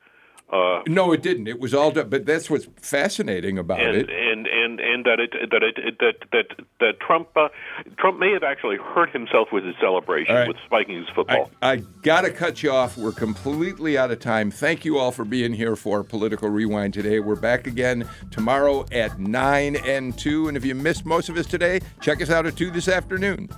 [0.53, 1.48] Uh, no, it didn't.
[1.48, 4.11] It was all done, but that's what's fascinating about and, it.
[4.11, 7.48] And and and that it that it that that that Trump uh,
[7.96, 10.46] Trump may have actually hurt himself with his celebration right.
[10.46, 11.50] with spiking his football.
[11.62, 12.98] I, I got to cut you off.
[12.98, 14.50] We're completely out of time.
[14.50, 17.18] Thank you all for being here for Political Rewind today.
[17.20, 20.48] We're back again tomorrow at nine and two.
[20.48, 23.48] And if you missed most of us today, check us out at two this afternoon.